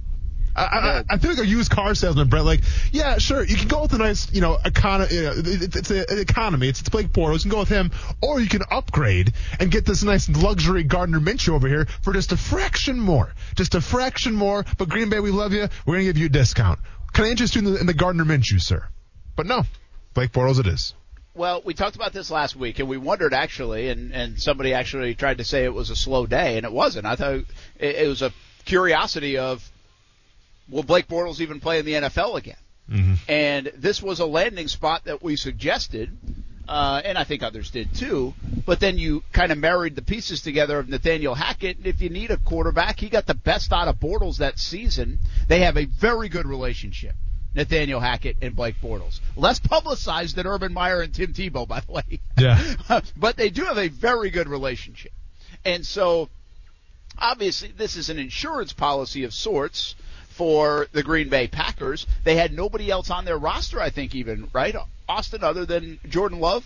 [0.60, 2.44] I, I, I feel like a used car salesman, Brett.
[2.44, 5.14] Like, yeah, sure, you can go with a nice, you know, economy.
[5.16, 6.68] You know, it, it's a, an economy.
[6.68, 7.46] It's, it's Blake Bortles.
[7.46, 7.92] You can go with him,
[8.22, 12.32] or you can upgrade and get this nice luxury Gardner Minshew over here for just
[12.32, 14.66] a fraction more, just a fraction more.
[14.78, 15.68] But Green Bay, we love you.
[15.86, 16.80] We're gonna give you a discount.
[17.14, 18.88] Can I interest you in the, in the Gardner Minshew, sir?
[19.36, 19.64] But no,
[20.14, 20.94] Blake Bortles, it is.
[21.34, 25.16] Well, we talked about this last week, and we wondered actually, and, and somebody actually
[25.16, 27.06] tried to say it was a slow day, and it wasn't.
[27.06, 27.46] I thought it,
[27.80, 28.34] it was a
[28.66, 29.64] curiosity of
[30.70, 32.58] will Blake Bortles even play in the NFL again?
[32.90, 33.14] Mm-hmm.
[33.28, 36.10] And this was a landing spot that we suggested,
[36.68, 38.34] uh, and I think others did too.
[38.66, 41.78] But then you kind of married the pieces together of Nathaniel Hackett.
[41.78, 45.20] And if you need a quarterback, he got the best out of Bortles that season.
[45.48, 47.14] They have a very good relationship.
[47.56, 49.20] Nathaniel Hackett and Blake Bortles.
[49.36, 52.20] Less publicized than Urban Meyer and Tim Tebow, by the way.
[52.38, 53.02] Yeah.
[53.18, 55.12] but they do have a very good relationship.
[55.66, 56.30] And so,
[57.18, 59.96] obviously, this is an insurance policy of sorts
[60.40, 62.08] for the Green Bay Packers.
[62.24, 64.74] They had nobody else on their roster, I think, even, right?
[65.10, 66.64] Austin, other than Jordan Love?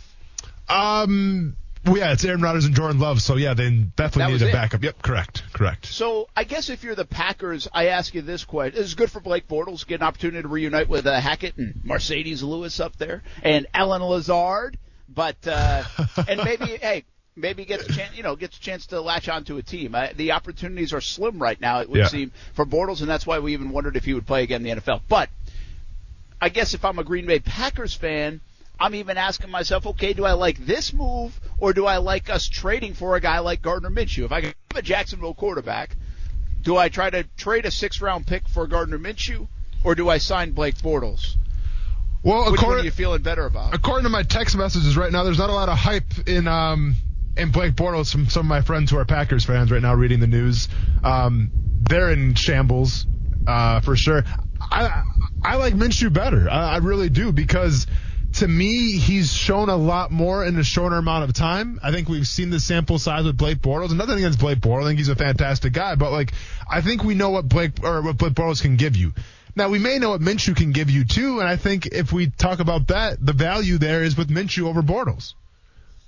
[0.69, 4.41] Um, well, yeah, it's Aaron Rodgers and Jordan Love, so yeah, they That definitely was
[4.43, 4.53] need a it.
[4.53, 4.83] backup.
[4.83, 5.87] Yep, correct, correct.
[5.87, 9.09] So I guess if you're the Packers, I ask you this question: This is good
[9.09, 12.95] for Blake Bortles, get an opportunity to reunite with uh, Hackett and Marcedes Lewis up
[12.97, 14.77] there, and Allen Lazard.
[15.09, 15.83] But uh,
[16.27, 19.57] and maybe hey, maybe gets a chance, you know, gets a chance to latch onto
[19.57, 19.95] a team.
[19.95, 22.07] Uh, the opportunities are slim right now, it would Yeah.
[22.07, 24.75] seem, for Bortles, and that's why we even wondered if he would play again in
[24.77, 25.01] the NFL.
[25.07, 25.29] But
[26.41, 28.41] I guess if I'm a Green Bay Packers fan,
[28.79, 32.47] I'm even asking myself, okay, do I like this move or do I like us
[32.47, 34.25] trading for a guy like Gardner Minshew?
[34.25, 35.95] If I have a Jacksonville quarterback,
[36.61, 39.47] do I try to trade a six round pick for Gardner Minshew
[39.83, 41.35] or do I sign Blake Bortles?
[42.23, 43.73] Well, Which one are according, you feeling better about?
[43.73, 46.95] according to my text messages right now, there's not a lot of hype in um
[47.35, 50.19] in Blake Bortles from some of my friends who are Packers fans right now reading
[50.19, 50.67] the news.
[51.03, 51.51] Um,
[51.89, 53.05] they're in shambles
[53.47, 54.23] uh, for sure.
[54.61, 55.03] I
[55.43, 56.49] I like Minshew better.
[56.49, 57.87] I, I really do because
[58.33, 61.79] to me he's shown a lot more in a shorter amount of time.
[61.83, 63.89] I think we've seen the sample size with Blake Bortles.
[63.89, 64.83] And nothing against Blake Bortles.
[64.83, 66.33] I think he's a fantastic guy, but like
[66.69, 69.13] I think we know what Blake or what Blake Bortles can give you.
[69.55, 72.31] Now we may know what Minshew can give you too, and I think if we
[72.31, 75.35] talk about that, the value there is with Minshew over Bortles.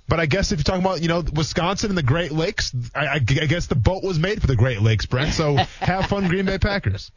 [0.08, 3.06] But I guess if you're talking about, you know, Wisconsin and the Great Lakes, I,
[3.06, 5.34] I, I guess the boat was made for the Great Lakes, Brent.
[5.34, 7.10] So have fun, Green Bay Packers.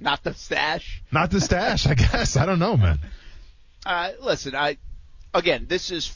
[0.00, 1.02] Not the stash.
[1.12, 2.36] Not the stash, I guess.
[2.36, 2.98] I don't know, man.
[3.86, 4.78] Uh, listen, I
[5.34, 6.14] again, this is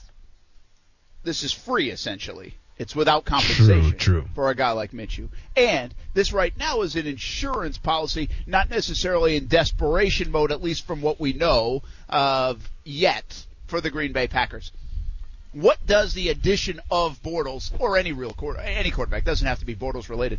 [1.23, 2.55] this is free essentially.
[2.79, 4.25] It's without compensation True, true.
[4.35, 5.31] for a guy like Minshew.
[5.57, 10.87] And this right now is an insurance policy, not necessarily in desperation mode, at least
[10.87, 14.73] from what we know of yet for the Green Bay Packers.
[15.57, 19.65] What does the addition of Bortles or any real quarter, any quarterback doesn't have to
[19.65, 20.39] be Bortles related?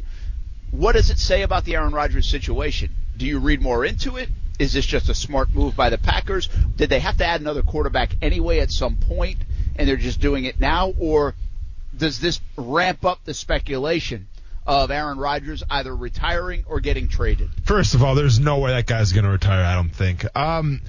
[0.70, 2.92] What does it say about the Aaron Rodgers situation?
[3.18, 4.30] Do you read more into it?
[4.60, 6.50] Is this just a smart move by the Packers?
[6.76, 9.40] Did they have to add another quarterback anyway at some point,
[9.76, 11.34] and they're just doing it now, or
[11.98, 14.28] does this ramp up the speculation
[14.68, 17.50] of Aaron Rodgers either retiring or getting traded?
[17.64, 19.66] First of all, there's no way that guy's going to retire.
[19.66, 20.28] I don't think.
[20.38, 20.82] Um,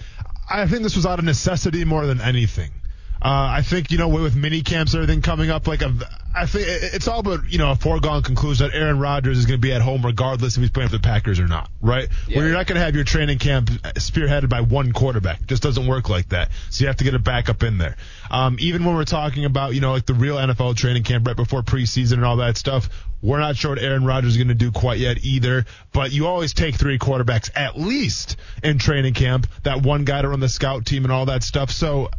[0.50, 2.72] I think this was out of necessity more than anything.
[3.20, 5.92] Uh, I think you know with mini camps everything coming up, like a,
[6.34, 9.60] I think it's all but you know a foregone conclusion that Aaron Rodgers is going
[9.60, 12.08] to be at home regardless if he's playing for the Packers or not, right?
[12.28, 12.42] Yeah.
[12.42, 15.40] You're not going to have your training camp spearheaded by one quarterback.
[15.40, 16.50] It just doesn't work like that.
[16.70, 17.96] So you have to get a backup in there.
[18.30, 21.36] Um, even when we're talking about you know like the real NFL training camp right
[21.36, 22.88] before preseason and all that stuff,
[23.20, 25.64] we're not sure what Aaron Rodgers is going to do quite yet either.
[25.92, 29.48] But you always take three quarterbacks at least in training camp.
[29.64, 31.72] That one guy to run the scout team and all that stuff.
[31.72, 32.10] So.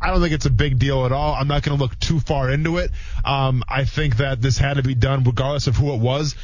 [0.00, 1.34] I don't think it's a big deal at all.
[1.34, 2.90] I'm not going to look too far into it.
[3.24, 6.36] Um, I think that this had to be done regardless of who it was.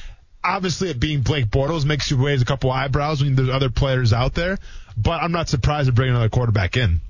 [0.42, 4.12] Obviously, it being Blake Bortles makes you raise a couple eyebrows when there's other players
[4.12, 4.58] out there,
[4.96, 7.00] but I'm not surprised to bring another quarterback in.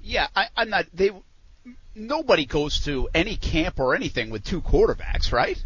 [0.00, 0.86] Yeah, I, I'm not.
[0.94, 1.10] They
[1.94, 5.62] nobody goes to any camp or anything with two quarterbacks, right?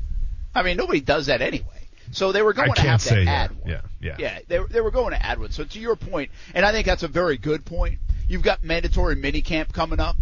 [0.55, 1.89] I mean, nobody does that anyway.
[2.13, 3.71] So they were going to have to add yeah, one.
[3.71, 4.17] yeah, yeah.
[4.19, 5.51] Yeah, they, they were going to add one.
[5.51, 7.99] So to your point, and I think that's a very good point.
[8.29, 10.17] You've got mandatory minicamp coming up.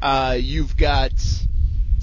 [0.00, 1.12] Uh, you've got,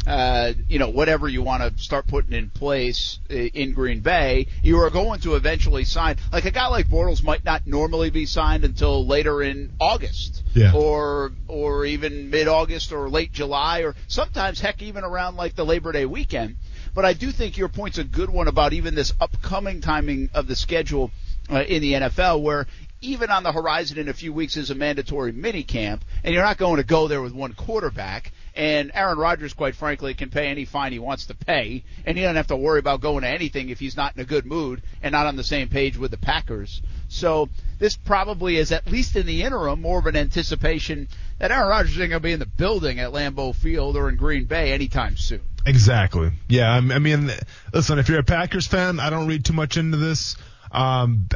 [0.07, 4.47] uh, you know, whatever you want to start putting in place in Green Bay.
[4.63, 6.15] You are going to eventually sign.
[6.31, 10.73] Like a guy like Bortles might not normally be signed until later in August, Yeah.
[10.73, 15.91] or or even mid-August or late July, or sometimes heck even around like the Labor
[15.91, 16.55] Day weekend.
[16.95, 20.47] But I do think your point's a good one about even this upcoming timing of
[20.47, 21.11] the schedule
[21.49, 22.67] uh, in the NFL, where
[23.01, 26.43] even on the horizon in a few weeks is a mandatory mini camp, and you're
[26.43, 28.31] not going to go there with one quarterback.
[28.55, 32.23] And Aaron Rodgers, quite frankly, can pay any fine he wants to pay, and he
[32.23, 34.81] doesn't have to worry about going to anything if he's not in a good mood
[35.01, 36.81] and not on the same page with the Packers.
[37.07, 37.47] So
[37.79, 41.07] this probably is, at least in the interim, more of an anticipation
[41.37, 44.17] that Aaron Rodgers isn't going to be in the building at Lambeau Field or in
[44.17, 45.41] Green Bay anytime soon.
[45.65, 46.31] Exactly.
[46.49, 46.69] Yeah.
[46.69, 47.31] I mean,
[47.73, 50.35] listen, if you're a Packers fan, I don't read too much into this.
[50.71, 51.27] Um,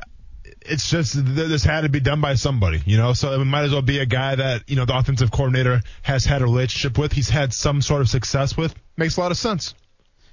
[0.66, 3.14] it's just th- this had to be done by somebody, you know.
[3.14, 6.26] So it might as well be a guy that you know the offensive coordinator has
[6.26, 7.12] had a relationship with.
[7.12, 8.74] He's had some sort of success with.
[8.98, 9.74] Makes a lot of sense.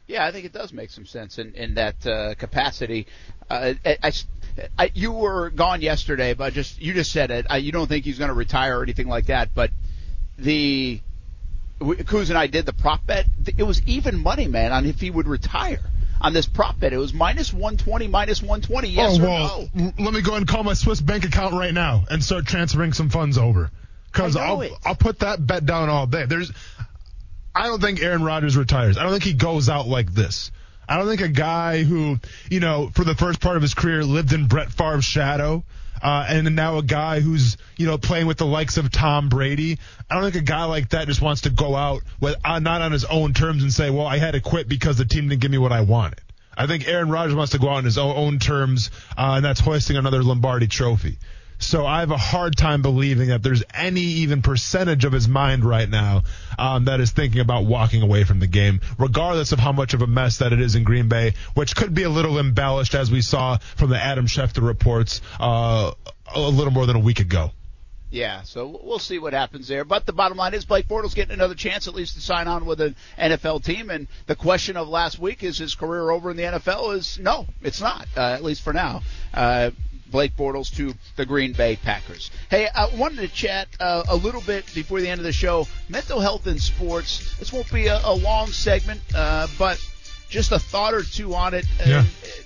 [0.06, 3.06] Yeah, I think it does make some sense in in that uh, capacity.
[3.48, 4.12] Uh, I, I,
[4.78, 7.46] I, you were gone yesterday, but just you just said it.
[7.50, 9.70] I, you don't think he's going to retire or anything like that, but
[10.38, 11.00] the
[11.80, 13.26] Kuz and I did the prop bet.
[13.56, 15.80] It was even money, man, on if he would retire
[16.20, 16.92] on this prop bet.
[16.92, 18.88] It was minus 120, minus 120.
[18.88, 19.92] Yes oh or well, no?
[19.98, 23.10] let me go and call my Swiss bank account right now and start transferring some
[23.10, 23.70] funds over.
[24.12, 24.72] Because I'll it.
[24.84, 26.26] I'll put that bet down all day.
[26.26, 26.50] There's,
[27.54, 28.98] I don't think Aaron Rodgers retires.
[28.98, 30.50] I don't think he goes out like this.
[30.88, 32.18] I don't think a guy who,
[32.50, 35.62] you know, for the first part of his career lived in Brett Favre's shadow,
[36.02, 39.78] uh, and now a guy who's, you know, playing with the likes of Tom Brady.
[40.08, 42.80] I don't think a guy like that just wants to go out with, uh, not
[42.80, 45.40] on his own terms and say, well, I had to quit because the team didn't
[45.40, 46.20] give me what I wanted.
[46.56, 49.60] I think Aaron Rodgers wants to go out on his own, terms, uh, and that's
[49.60, 51.16] hoisting another Lombardi trophy.
[51.60, 55.62] So I have a hard time believing that there's any even percentage of his mind
[55.62, 56.22] right now
[56.58, 60.00] um, that is thinking about walking away from the game, regardless of how much of
[60.00, 63.10] a mess that it is in Green Bay, which could be a little embellished as
[63.10, 65.92] we saw from the Adam Schefter reports uh,
[66.34, 67.50] a little more than a week ago.
[68.10, 69.84] Yeah, so we'll see what happens there.
[69.84, 72.64] But the bottom line is Blake Bortles getting another chance at least to sign on
[72.64, 73.88] with an NFL team.
[73.90, 77.46] And the question of last week is his career over in the NFL is no,
[77.62, 79.02] it's not, uh, at least for now.
[79.32, 79.70] Uh,
[80.10, 82.30] Blake Bortles to the Green Bay Packers.
[82.50, 85.66] Hey, I wanted to chat uh, a little bit before the end of the show.
[85.88, 87.36] Mental health in sports.
[87.38, 89.80] This won't be a, a long segment, uh, but
[90.28, 91.66] just a thought or two on it.
[91.80, 92.04] And Yeah.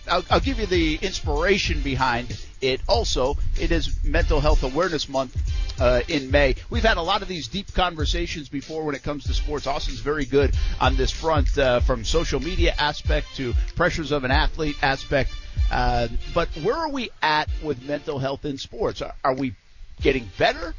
[0.08, 2.80] I'll, I'll give you the inspiration behind it.
[2.88, 5.36] Also, it is Mental Health Awareness Month
[5.80, 6.54] uh, in May.
[6.70, 9.66] We've had a lot of these deep conversations before when it comes to sports.
[9.66, 14.30] Austin's very good on this front, uh, from social media aspect to pressures of an
[14.30, 15.30] athlete aspect.
[15.74, 19.02] Uh, but where are we at with mental health in sports?
[19.02, 19.56] Are, are we
[20.00, 20.72] getting better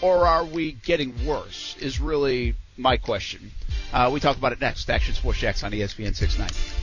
[0.00, 1.76] or are we getting worse?
[1.80, 3.50] Is really my question.
[3.92, 4.88] Uh, we talk about it next.
[4.88, 6.77] Action Sports Jax on ESPN 690.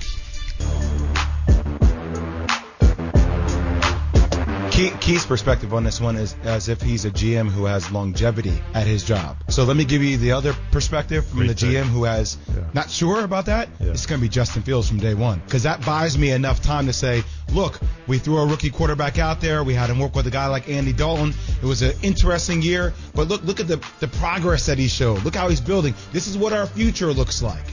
[4.76, 8.62] Key, Key's perspective on this one is as if he's a GM who has longevity
[8.74, 9.38] at his job.
[9.48, 11.70] So let me give you the other perspective from Great the take.
[11.78, 12.64] GM who has Yeah.
[12.74, 13.70] not sure about that.
[13.80, 13.92] Yeah.
[13.92, 16.88] It's going to be Justin Fields from day one because that buys me enough time
[16.88, 19.64] to say, look, we threw a rookie quarterback out there.
[19.64, 21.34] We had him work with a guy like Andy Dalton.
[21.64, 25.24] It was an interesting year, but look, look at the the progress that he showed.
[25.24, 25.96] Look how he's building.
[26.12, 27.64] This is what our future looks like.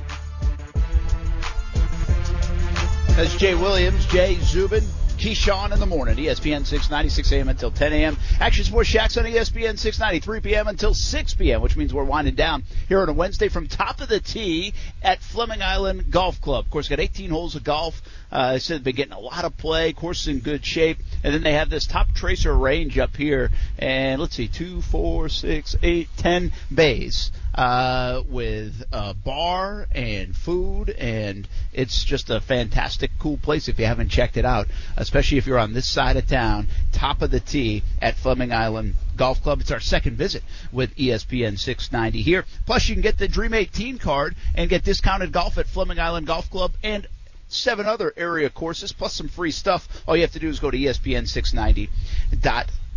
[3.17, 4.85] That's Jay Williams, Jay Zubin,
[5.23, 6.17] Keyshawn in the morning.
[6.17, 7.49] ESPN 690, 6 a.m.
[7.49, 8.17] until 10 a.m.
[8.41, 10.67] Action Sports Jax on ESPN 690, 3 p.m.
[10.67, 14.09] until 6 p.m., which means we're winding down here on a Wednesday from top of
[14.09, 16.65] the tee at Fleming Island Golf Club.
[16.65, 18.03] Of course, got 18 holes of golf.
[18.33, 19.93] Uh, said they've been getting a lot of play.
[19.93, 20.99] Course is in good shape.
[21.23, 23.53] And then they have this top tracer range up here.
[23.79, 30.91] And let's see, two, four, six, eight, ten bays uh, with a bar and food,
[30.91, 35.47] and it's just a fantastic, cool place if you haven't checked it out, especially if
[35.47, 39.61] you're on this side of town, top of the tee at Fleming Island Golf Club.
[39.61, 42.45] It's our second visit with ESPN 690 here.
[42.67, 46.27] Plus, you can get the Dream 18 card and get discounted golf at Fleming Island
[46.27, 47.07] Golf Club and
[47.49, 49.87] seven other area courses plus some free stuff.
[50.09, 50.87] All you have to do is go to E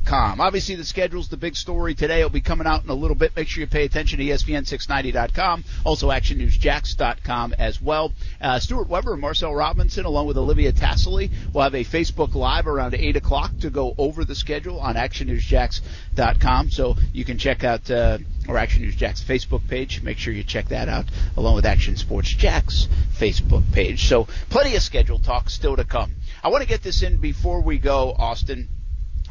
[0.05, 0.41] ESPN690.com.
[0.41, 2.19] Obviously, the schedule's the big story today.
[2.19, 3.35] It'll be coming out in a little bit.
[3.35, 5.63] Make sure you pay attention to E ESPN690.com.
[5.83, 8.13] Also, ActionNewsJax.com as well.
[8.41, 12.67] Uh, Stuart Weber and Marcel Robinson, along with Olivia Tassely, will have a Facebook Live
[12.67, 16.69] around 8 o'clock to go over the schedule on ActionNewsJax.com.
[16.71, 20.03] So you can check out uh, or Action News Jax's Facebook page.
[20.03, 22.87] Make sure you check that out, along with Action Sports Jax's
[23.17, 24.07] Facebook page.
[24.07, 26.13] So, plenty of schedule talk still to come.
[26.43, 28.67] I want to get this in before we go, Austin.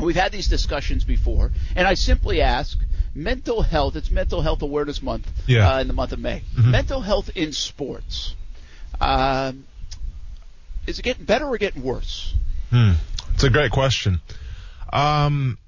[0.01, 2.78] We've had these discussions before, and I simply ask
[3.14, 3.95] mental health.
[3.97, 5.74] It's Mental Health Awareness Month Yeah.
[5.76, 6.42] uh, in the month of May.
[6.57, 6.66] Mhm.
[6.66, 8.34] Mental health in sports.
[9.01, 9.53] Uh,
[10.86, 12.34] is it getting better or getting worse?
[12.70, 12.92] Hmm.
[13.34, 14.20] It's a great question.
[14.92, 15.59] Um,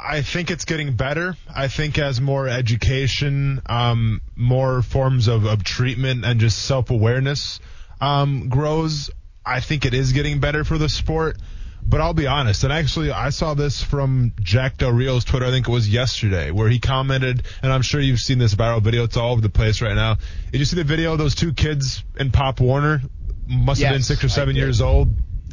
[0.00, 1.36] I think it's getting better.
[1.54, 7.60] I think as more education, um, more forms of, of treatment and just self awareness
[8.00, 9.10] um, grows,
[9.46, 11.36] I think it is getting better for the sport.
[11.84, 15.50] But I'll be honest, and actually I saw this from Jack Del Rio's Twitter, I
[15.50, 19.04] think it was yesterday, where he commented, and I'm sure you've seen this viral video,
[19.04, 20.16] it's all over the place right now.
[20.52, 23.02] Did you see the video of those two kids in Pop Warner?
[23.46, 25.08] Must have been six or seven years old,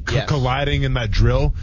[0.08, 0.30] c- Yes.
[0.30, 1.56] colliding in that drill.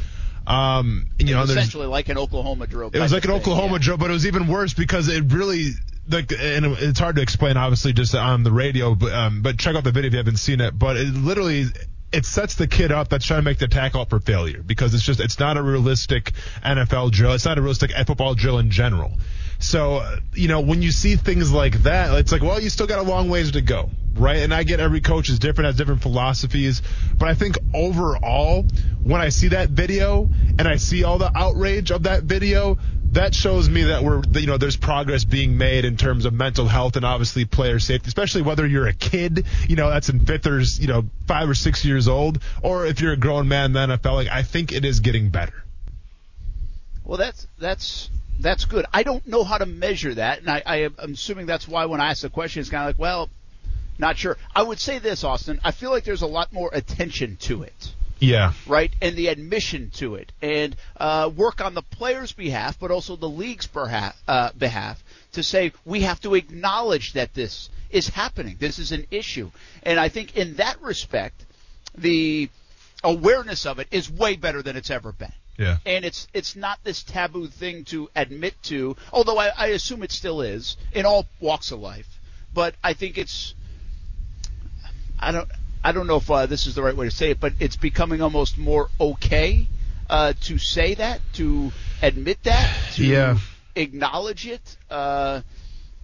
[0.46, 2.90] Um, and, you know, essentially like an Oklahoma drill.
[2.92, 3.78] it was like an thing, Oklahoma yeah.
[3.78, 5.70] drill, but it was even worse because it really
[6.08, 9.74] like and it's hard to explain obviously just on the radio, but um, but check
[9.74, 10.78] out the video if you haven't seen it.
[10.78, 11.64] But it literally
[12.12, 14.94] it sets the kid up that's trying to make the tackle up for failure because
[14.94, 16.32] it's just it's not a realistic
[16.64, 17.32] NFL drill.
[17.32, 19.12] It's not a realistic football drill in general.
[19.58, 22.86] So uh, you know when you see things like that, it's like well you still
[22.86, 24.38] got a long ways to go, right?
[24.38, 26.82] And I get every coach is different, has different philosophies,
[27.18, 28.64] but I think overall
[29.02, 30.28] when I see that video
[30.58, 32.78] and I see all the outrage of that video,
[33.16, 36.66] that shows me that we're you know there's progress being made in terms of mental
[36.68, 40.46] health and obviously player safety, especially whether you're a kid, you know that's in fifth
[40.46, 43.72] or you know five or six years old, or if you're a grown man in
[43.72, 44.14] the NFL.
[44.14, 45.64] Like I think it is getting better.
[47.04, 48.84] Well, that's that's that's good.
[48.92, 52.00] I don't know how to measure that, and I, I am assuming that's why when
[52.00, 53.30] I ask the question, it's kind of like, well,
[53.98, 54.36] not sure.
[54.54, 55.60] I would say this, Austin.
[55.64, 57.94] I feel like there's a lot more attention to it.
[58.18, 58.52] Yeah.
[58.66, 58.92] right?
[59.02, 63.28] And the admission to it, and uh, work on the players' behalf, but also the
[63.28, 65.02] league's perha- uh, behalf
[65.32, 68.56] to say we have to acknowledge that this is happening.
[68.58, 69.50] This is an issue,
[69.82, 71.44] and I think in that respect,
[71.96, 72.48] the
[73.04, 75.32] awareness of it is way better than it's ever been.
[75.58, 75.78] Yeah.
[75.86, 80.12] And it's it's not this taboo thing to admit to, although I, I assume it
[80.12, 82.20] still is in all walks of life.
[82.52, 83.54] But I think it's
[85.18, 85.48] I don't
[85.86, 87.76] I don't know if uh, this is the right way to say it, but it's
[87.76, 89.68] becoming almost more okay
[90.10, 91.70] uh, to say that, to
[92.02, 93.38] admit that, to Yeah.
[93.76, 94.76] acknowledge it.
[94.90, 95.42] Uh,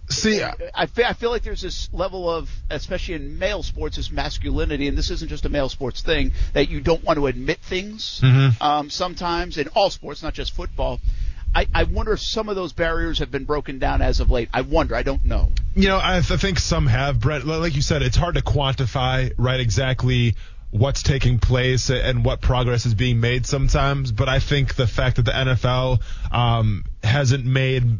[0.09, 4.09] See, I feel, I feel like there's this level of, especially in male sports, this
[4.09, 7.59] masculinity, and this isn't just a male sports thing, that you don't want to admit
[7.59, 8.61] things Mhm.
[8.61, 11.01] um, sometimes in all sports, not just football.
[11.55, 14.49] I, I wonder if some of those barriers have been broken down as of late.
[14.53, 14.95] I wonder.
[14.95, 15.51] I don't know.
[15.75, 17.45] You know, I, th- think some have, Brett.
[17.45, 20.35] Like you said, it's hard to quantify, right, exactly
[20.71, 24.11] what's taking place and what progress is being made sometimes.
[24.11, 26.01] But I think the fact that the NFL
[26.31, 27.99] um, hasn't made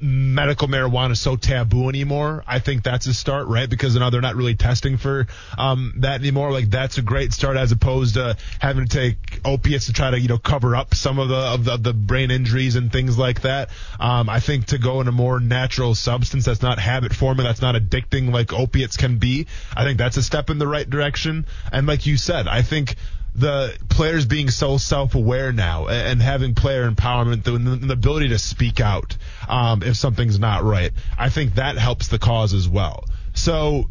[0.00, 2.44] medical marijuana so taboo anymore.
[2.46, 3.68] I think that's a start, right?
[3.68, 5.26] Because now they're not really testing for
[5.56, 6.52] um, that anymore.
[6.52, 10.20] Like that's a great start as opposed to having to take opiates to try to
[10.20, 13.42] you know cover up some of the of the, the brain injuries and things like
[13.42, 13.70] that.
[13.98, 17.62] Um, I think to go in a more natural substance that's not habit forming, that's
[17.62, 19.46] not addicting like opiates can be.
[19.76, 21.46] I think that's a step in the right direction.
[21.72, 22.96] And like you said, I think
[23.34, 28.38] the players being so self-aware now and, and having player empowerment, the, the ability to
[28.38, 29.16] speak out
[29.48, 33.04] um, if something's not right, I think that helps the cause as well.
[33.34, 33.84] So,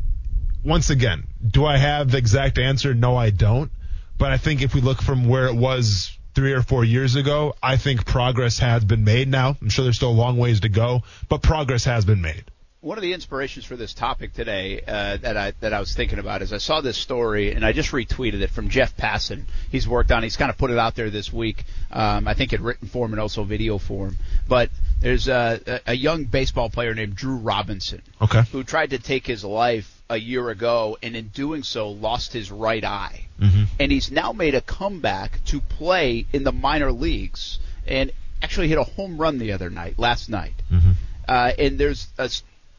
[0.64, 2.94] once again, do I have the exact answer?
[2.94, 3.72] No, I don't.
[4.18, 7.56] But I think if we look from where it was three or four years ago,
[7.62, 9.56] I think progress has been made now.
[9.62, 12.46] I'm sure there's still a long ways to go, but progress has been made.
[12.82, 16.20] One of the inspirations for this topic today uh, that I that I was thinking
[16.20, 19.46] about is I saw this story and I just retweeted it from Jeff Passan.
[19.72, 20.22] He's worked on.
[20.22, 21.66] He's kind of put it out there this week.
[21.92, 24.18] Um, I think in written form and also video form.
[24.48, 24.70] But
[25.02, 28.44] there's a, a- young baseball player named Drew Robinson Okay.
[28.52, 32.52] who tried to take his life a year ago and in doing so lost his
[32.52, 33.26] right eye.
[33.40, 33.64] Mm-hmm.
[33.80, 37.58] And he's now made a comeback to play in the minor leagues
[37.88, 38.12] and
[38.44, 40.54] actually hit a home run the other night, last night.
[40.72, 40.92] Mm-hmm.
[41.28, 42.30] Uh, and there's a,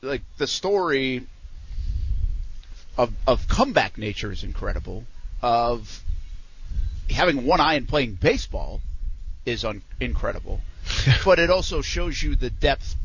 [0.03, 1.27] like the story
[2.97, 5.05] of of comeback nature is incredible.
[5.43, 6.03] Of
[7.11, 8.81] having one eye and playing baseball
[9.47, 10.61] is un- incredible,
[11.25, 12.97] but it also shows you the depth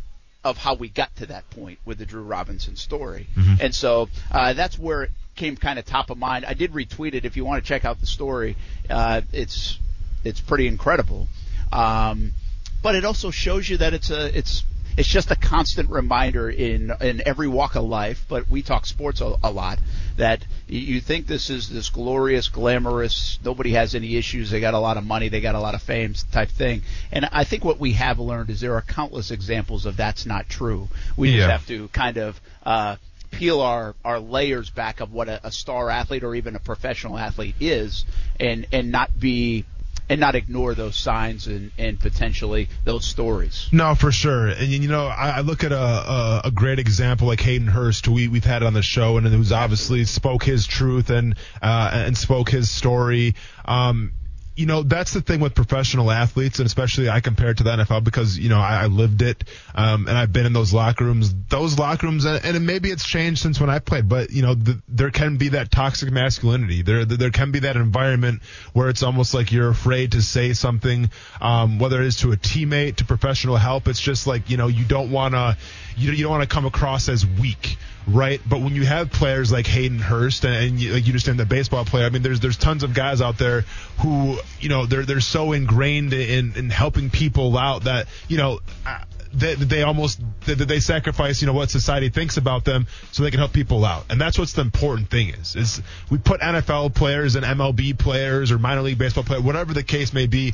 [0.44, 3.28] of how we got to that point with the Drew Robinson story.
[3.36, 3.60] Mhm.
[3.62, 6.44] And so uh, that's where it came kind of top of mind.
[6.46, 8.58] I did retweet it if you want to check out the story.
[8.90, 9.80] Uh, it's
[10.24, 11.28] it's pretty incredible.
[11.72, 12.34] Um,
[12.82, 14.64] but it also shows you that it's a it's
[14.98, 18.26] it's just a constant reminder in in every walk of life.
[18.28, 19.80] But we talk sports a, a lot
[20.18, 24.80] that you think this is this glorious, glamorous, nobody has any issues, they got a
[24.80, 26.82] lot of money, they got a lot of fame type thing.
[27.12, 30.50] And I think what we have learned is there are countless examples of that's not
[30.50, 30.88] true.
[31.18, 31.38] We Yeah.
[31.38, 32.98] just have to kind of uh,
[33.32, 37.18] peel our, our layers back of what a, a star athlete or even a professional
[37.18, 38.06] athlete is,
[38.40, 39.66] and and not be
[40.10, 43.70] and not ignore those signs and, and potentially those stories.
[43.72, 44.48] No, for sure.
[44.48, 48.06] And you know, I, I look at a, a a great example like Hayden Hurst,
[48.06, 51.92] who we we've had on the show, and who's obviously spoke his truth and uh,
[51.94, 53.36] and spoke his story.
[53.66, 54.14] Um,
[54.56, 57.72] you know, that's the thing with professional athletes, and especially I compare it to the
[57.72, 59.44] NFL because you know I, I lived it,
[59.74, 61.34] um, and I've been in those locker rooms.
[61.50, 64.54] Those locker rooms, and, and maybe it's changed since when I played, but you know,
[64.54, 66.84] the, there can be that toxic masculinity.
[66.84, 68.44] There, there can be that environment
[68.74, 71.10] where it's almost like you're afraid to say something,
[71.42, 73.88] um, whether it is to a teammate, to professional help.
[73.88, 75.58] It's just like you know, you don't want to,
[75.98, 77.78] you, you don't want to come across as weak
[78.08, 78.42] right?
[78.48, 81.46] But when you have players like Hayden Hurst and, and you, like you understand the
[81.46, 83.62] baseball player, I mean, there's there's tons of guys out there
[84.00, 88.60] who you know they're they're so ingrained in in helping people out that you know.
[88.86, 89.00] uh,
[89.36, 93.32] They, they almost they, they sacrifice you know what society thinks about them so they
[93.32, 95.82] can help people out and that's what's the important thing is is
[96.12, 100.14] we put NFL players and MLB players or minor league baseball players whatever the case
[100.14, 100.54] may be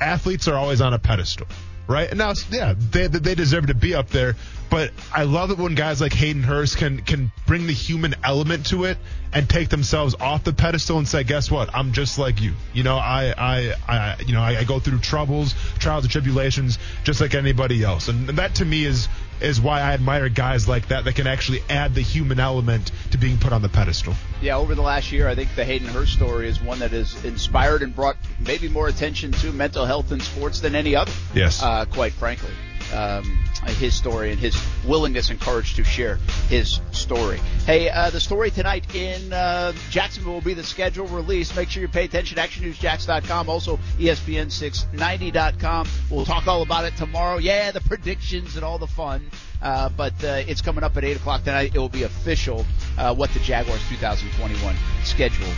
[0.00, 1.46] athletes are always on a pedestal
[1.86, 2.08] right?
[2.08, 4.36] And now, yeah, they they deserve to be up there.
[4.70, 8.66] But I love it when guys like Hayden Hurst can can bring the human element
[8.66, 8.98] to it
[9.32, 11.74] and take themselves off the pedestal and say, guess what?
[11.74, 12.54] I'm just like you.
[12.72, 16.78] You know, I I, I you know I, I go through troubles, trials and tribulations
[17.04, 18.08] just like anybody else.
[18.08, 19.08] And that to me is
[19.44, 23.18] is why I admire guys like that that can actually add the human element to
[23.18, 24.14] being put on the pedestal.
[24.40, 27.24] Yeah, over the last year, I think the Hayden Hurst story is one that has
[27.24, 31.12] inspired and brought maybe more attention to mental health in sports than any other.
[31.34, 31.62] Yes.
[31.62, 32.50] Uh, quite frankly.
[32.92, 34.56] Um, his story and his
[34.86, 36.16] willingness and courage to share
[36.48, 37.38] his story.
[37.66, 41.54] Hey, uh, the story tonight in uh, Jacksonville will be the schedule release.
[41.56, 42.38] Make sure you pay attention.
[42.38, 45.88] ActionNewsJax.com, also E ESPN690.com.
[46.10, 47.38] We'll talk all about it tomorrow.
[47.38, 49.30] Yeah, the predictions and all the fun.
[49.62, 51.72] Uh, but uh, it's coming up at 8 o'clock tonight.
[51.74, 52.66] It will be official
[52.98, 55.48] uh, what the Jaguars 2021 schedule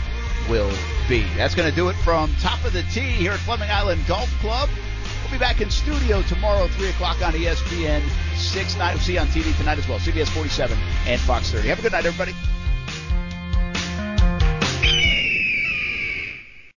[0.49, 0.73] will
[1.09, 1.25] be.
[1.37, 4.31] That's going to do it from top of the tee here at Fleming Island Golf
[4.41, 4.69] Club.
[5.27, 8.01] We'll be back in studio tomorrow, 3 o'clock on ESPN
[8.37, 8.95] 6 9.
[8.95, 11.67] We'll see you on TV tonight as well, CBS 47 and Fox 30.
[11.67, 12.33] Have a good night, everybody.